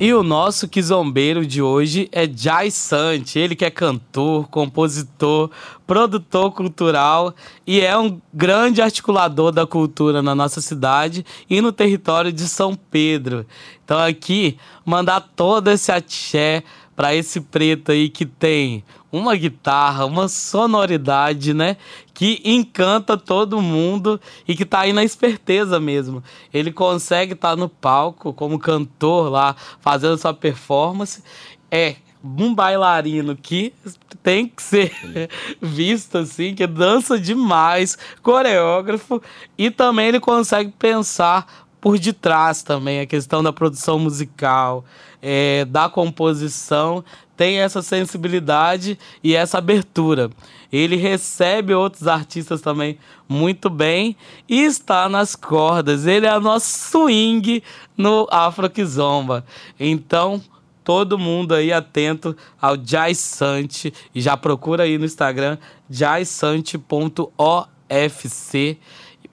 E 0.00 0.14
o 0.14 0.22
nosso 0.22 0.66
quizombeiro 0.66 1.44
de 1.44 1.60
hoje 1.60 2.08
é 2.10 2.26
Jai 2.26 2.70
Sant, 2.70 3.36
ele 3.36 3.54
que 3.54 3.62
é 3.62 3.70
cantor, 3.70 4.48
compositor, 4.48 5.50
produtor 5.86 6.50
cultural 6.50 7.34
e 7.66 7.82
é 7.82 7.96
um 7.96 8.18
grande 8.32 8.80
articulador 8.80 9.52
da 9.52 9.66
cultura 9.66 10.22
na 10.22 10.34
nossa 10.34 10.62
cidade 10.62 11.26
e 11.48 11.60
no 11.60 11.70
território 11.70 12.32
de 12.32 12.48
São 12.48 12.74
Pedro. 12.74 13.44
Então 13.84 13.98
aqui, 13.98 14.56
mandar 14.82 15.20
todo 15.36 15.70
esse 15.70 15.92
axé 15.92 16.64
para 16.96 17.14
esse 17.14 17.38
preto 17.38 17.92
aí 17.92 18.08
que 18.08 18.24
tem 18.24 18.82
uma 19.12 19.36
guitarra, 19.36 20.06
uma 20.06 20.26
sonoridade, 20.26 21.52
né? 21.52 21.76
Que 22.14 22.40
encanta 22.42 23.16
todo 23.16 23.60
mundo 23.60 24.18
e 24.48 24.56
que 24.56 24.64
tá 24.64 24.80
aí 24.80 24.92
na 24.92 25.04
esperteza 25.04 25.78
mesmo. 25.78 26.24
Ele 26.52 26.72
consegue 26.72 27.34
estar 27.34 27.50
tá 27.50 27.56
no 27.56 27.68
palco 27.68 28.32
como 28.32 28.58
cantor 28.58 29.30
lá, 29.30 29.54
fazendo 29.80 30.16
sua 30.16 30.32
performance. 30.32 31.22
É 31.70 31.96
um 32.24 32.54
bailarino 32.54 33.36
que 33.36 33.74
tem 34.22 34.46
que 34.46 34.62
ser 34.62 34.92
visto 35.60 36.18
assim, 36.18 36.54
que 36.54 36.66
dança 36.66 37.18
demais, 37.18 37.98
coreógrafo, 38.22 39.20
e 39.58 39.70
também 39.70 40.08
ele 40.08 40.20
consegue 40.20 40.72
pensar 40.78 41.66
por 41.80 41.98
detrás 41.98 42.62
também 42.62 43.00
a 43.00 43.06
questão 43.06 43.42
da 43.42 43.52
produção 43.52 43.98
musical, 43.98 44.84
é, 45.20 45.64
da 45.64 45.88
composição 45.88 47.04
tem 47.42 47.58
essa 47.58 47.82
sensibilidade 47.82 48.96
e 49.20 49.34
essa 49.34 49.58
abertura. 49.58 50.30
Ele 50.72 50.94
recebe 50.94 51.74
outros 51.74 52.06
artistas 52.06 52.60
também 52.60 52.96
muito 53.28 53.68
bem 53.68 54.16
e 54.48 54.60
está 54.60 55.08
nas 55.08 55.34
cordas. 55.34 56.06
Ele 56.06 56.24
é 56.24 56.38
nosso 56.38 56.90
swing 56.90 57.60
no 57.96 58.28
Afro 58.30 58.70
Kizomba. 58.70 59.44
Então, 59.78 60.40
todo 60.84 61.18
mundo 61.18 61.52
aí 61.52 61.72
atento 61.72 62.36
ao 62.60 62.76
Jai 62.80 63.12
Sant 63.12 63.92
e 64.14 64.20
já 64.20 64.36
procura 64.36 64.84
aí 64.84 64.96
no 64.96 65.04
Instagram 65.04 65.58
jaisante.ofc 65.90 66.84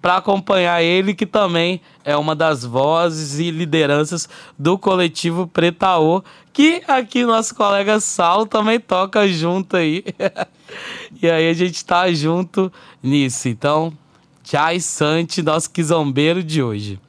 para 0.02 0.18
acompanhar 0.18 0.82
ele, 0.82 1.14
que 1.14 1.26
também 1.26 1.82
é 2.04 2.16
uma 2.16 2.36
das 2.36 2.64
vozes 2.64 3.40
e 3.40 3.52
lideranças 3.52 4.30
do 4.58 4.78
coletivo 4.78 5.48
Pretaô, 5.48 6.24
que 6.54 6.82
aqui 6.88 7.26
nosso 7.26 7.54
colega 7.56 8.00
Saulo 8.00 8.46
também 8.46 8.80
toca 8.80 9.28
junto 9.28 9.78
aí. 9.78 10.04
e 11.22 11.30
aí 11.30 11.50
a 11.50 11.54
gente 11.54 11.84
tá 11.84 12.12
junto 12.12 12.72
nisso. 13.04 13.50
Então, 13.50 13.94
Jai 14.44 14.80
Sante, 14.80 15.42
nosso 15.42 15.70
quizombeiro 15.70 16.42
de 16.44 16.64
hoje. 16.64 17.00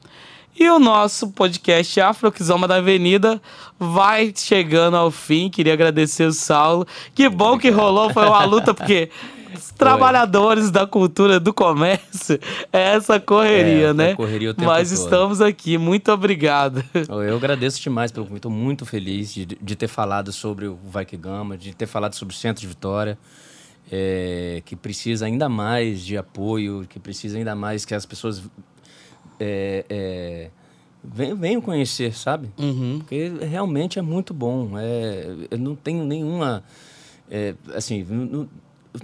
E 0.59 0.69
o 0.69 0.77
nosso 0.77 1.29
podcast 1.31 1.99
Afro 1.99 2.31
Kizoma 2.31 2.67
da 2.67 2.75
Avenida 2.75 3.41
vai 3.79 4.31
chegando 4.35 4.95
ao 4.95 5.09
fim. 5.09 5.49
Queria 5.49 5.73
agradecer 5.73 6.25
o 6.25 6.31
Saulo. 6.31 6.85
Que 7.15 7.27
bom 7.27 7.57
que 7.57 7.69
rolou, 7.69 8.13
foi 8.13 8.27
uma 8.27 8.45
luta, 8.45 8.73
porque 8.73 9.09
trabalhadores 9.77 10.71
da 10.71 10.85
cultura, 10.85 11.39
do 11.39 11.53
comércio, 11.53 12.39
é 12.71 12.93
essa 12.93 13.19
correria, 13.19 13.89
é, 13.89 13.93
né? 13.93 14.15
Correria 14.15 14.51
o 14.51 14.53
tempo 14.53 14.69
Mas 14.69 14.89
todo. 14.89 14.99
estamos 14.99 15.41
aqui, 15.41 15.77
muito 15.77 16.11
obrigado. 16.11 16.83
Eu 16.93 17.35
agradeço 17.35 17.81
demais 17.81 18.11
pelo 18.11 18.27
estou 18.35 18.51
muito 18.51 18.85
feliz 18.85 19.33
de, 19.33 19.45
de 19.45 19.75
ter 19.75 19.87
falado 19.87 20.31
sobre 20.31 20.67
o 20.67 20.77
Vai 20.85 21.05
Que 21.05 21.17
Gama, 21.17 21.57
de 21.57 21.75
ter 21.75 21.87
falado 21.87 22.13
sobre 22.13 22.33
o 22.33 22.37
Centro 22.37 22.61
de 22.61 22.67
Vitória. 22.67 23.17
É, 23.93 24.61
que 24.63 24.73
precisa 24.73 25.25
ainda 25.25 25.49
mais 25.49 26.01
de 26.01 26.15
apoio, 26.15 26.85
que 26.87 26.97
precisa 26.97 27.37
ainda 27.37 27.53
mais 27.53 27.83
que 27.83 27.93
as 27.93 28.05
pessoas 28.05 28.41
é, 29.37 29.85
é, 29.89 30.49
venham, 31.03 31.35
venham 31.35 31.61
conhecer, 31.61 32.13
sabe? 32.15 32.49
Uhum. 32.57 32.99
Porque 32.99 33.31
realmente 33.41 33.97
é 33.97 34.01
muito 34.01 34.33
bom. 34.33 34.77
É, 34.77 35.47
eu 35.49 35.57
não 35.57 35.75
tenho 35.75 36.05
nenhuma. 36.05 36.63
É, 37.29 37.55
assim, 37.73 38.05
não, 38.07 38.47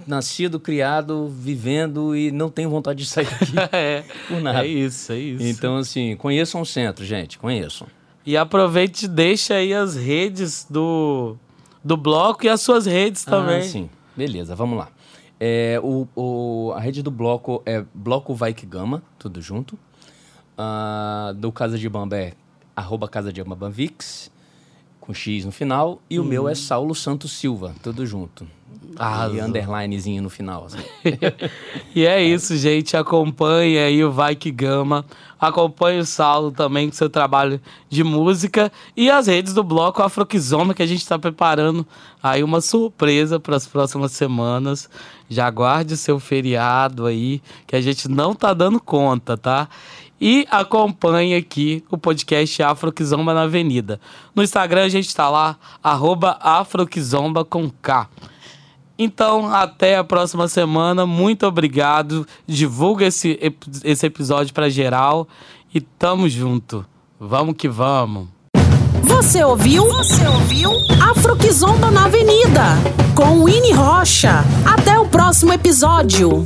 nascido, 0.05 0.59
criado, 0.59 1.27
vivendo 1.27 2.15
e 2.15 2.31
não 2.31 2.49
tenho 2.49 2.69
vontade 2.69 3.03
de 3.03 3.09
sair 3.09 3.25
daqui 3.25 3.53
é, 3.75 4.03
por 4.27 4.41
nada. 4.41 4.65
É 4.65 4.67
isso, 4.67 5.11
é 5.11 5.17
isso. 5.17 5.43
Então, 5.43 5.77
assim, 5.77 6.15
conheçam 6.15 6.61
o 6.61 6.65
centro, 6.65 7.05
gente, 7.05 7.37
conheçam. 7.37 7.87
E 8.25 8.35
aproveite 8.35 9.05
e 9.05 9.07
deixe 9.07 9.53
aí 9.53 9.73
as 9.73 9.95
redes 9.95 10.67
do, 10.69 11.37
do 11.83 11.95
bloco 11.95 12.45
e 12.45 12.49
as 12.49 12.61
suas 12.61 12.85
redes 12.85 13.25
ah, 13.27 13.31
também. 13.31 13.59
Ah, 13.59 13.63
sim. 13.63 13.89
Beleza, 14.15 14.55
vamos 14.55 14.77
lá. 14.77 14.89
É, 15.39 15.79
o, 15.83 16.07
o, 16.15 16.73
a 16.75 16.79
rede 16.79 17.03
do 17.03 17.11
bloco 17.11 17.61
é 17.65 17.85
Bloco 17.93 18.33
Vai 18.33 18.53
Que 18.53 18.65
Gama, 18.65 19.03
tudo 19.19 19.41
junto. 19.41 19.77
Uh, 20.57 21.33
do 21.35 21.51
Casa 21.51 21.77
de 21.77 21.87
Bamba 21.87 22.17
é 22.17 22.33
arroba 22.75 23.07
Casa 23.07 23.31
de 23.31 23.43
Bamba 23.43 23.69
Vix. 23.69 24.31
Com 25.07 25.13
X 25.13 25.45
no 25.45 25.51
final. 25.53 26.01
E 26.09 26.19
o 26.19 26.23
meu 26.23 26.49
é 26.49 26.53
Saulo 26.53 26.93
Santos 26.93 27.31
Silva, 27.31 27.73
tudo 27.81 28.05
junto. 28.05 28.45
Arrasou. 28.97 29.37
E 29.37 29.41
underlinezinho 29.41 30.21
no 30.21 30.29
final. 30.29 30.65
Assim. 30.65 30.77
E 31.95 32.05
é 32.05 32.21
isso, 32.21 32.55
gente. 32.57 32.95
Acompanhe 32.95 33.79
aí 33.79 34.03
o 34.03 34.11
Vai 34.11 34.35
Que 34.35 34.51
Gama. 34.51 35.03
Acompanhe 35.39 35.99
o 35.99 36.05
Saulo 36.05 36.51
também 36.51 36.89
com 36.89 36.95
seu 36.95 37.09
trabalho 37.09 37.59
de 37.89 38.03
música. 38.03 38.71
E 38.95 39.09
as 39.09 39.25
redes 39.27 39.53
do 39.53 39.63
Bloco 39.63 40.03
Afroquizoma, 40.03 40.73
que 40.73 40.83
a 40.83 40.85
gente 40.85 41.01
está 41.01 41.17
preparando 41.17 41.87
aí 42.21 42.43
uma 42.43 42.61
surpresa 42.61 43.39
para 43.39 43.55
as 43.55 43.65
próximas 43.65 44.11
semanas. 44.11 44.89
Já 45.29 45.47
aguarde 45.47 45.95
o 45.95 45.97
seu 45.97 46.19
feriado 46.19 47.05
aí, 47.05 47.41
que 47.65 47.75
a 47.75 47.81
gente 47.81 48.07
não 48.07 48.35
tá 48.35 48.53
dando 48.53 48.79
conta, 48.79 49.35
tá? 49.35 49.67
E 50.19 50.47
acompanhe 50.49 51.35
aqui 51.35 51.83
o 51.91 51.97
podcast 51.97 52.63
Afroquizomba 52.63 53.33
na 53.33 53.43
Avenida. 53.43 53.99
No 54.35 54.43
Instagram 54.43 54.83
a 54.85 54.89
gente 54.89 55.15
tá 55.15 55.29
lá, 55.29 55.57
arroba 55.83 56.37
Afroquizomba 56.41 57.45
com 57.45 57.69
K. 57.69 58.09
Então, 58.99 59.53
até 59.53 59.95
a 59.97 60.03
próxima 60.03 60.47
semana. 60.47 61.05
Muito 61.05 61.45
obrigado. 61.45 62.25
Divulga 62.47 63.05
esse, 63.05 63.39
esse 63.83 64.05
episódio 64.07 64.53
pra 64.53 64.69
geral. 64.69 65.27
E 65.73 65.79
tamo 65.79 66.27
junto. 66.27 66.83
Vamos 67.19 67.55
que 67.55 67.69
vamos. 67.69 68.27
Você 69.03 69.43
ouviu? 69.43 69.83
Você 69.85 70.27
ouviu? 70.27 70.71
Afroquizomba 71.01 71.91
na 71.91 72.05
Avenida, 72.05 72.63
com 73.15 73.43
Winnie 73.43 73.73
Rocha. 73.73 74.43
Até 74.65 74.99
o 74.99 75.05
próximo 75.07 75.53
episódio. 75.53 76.45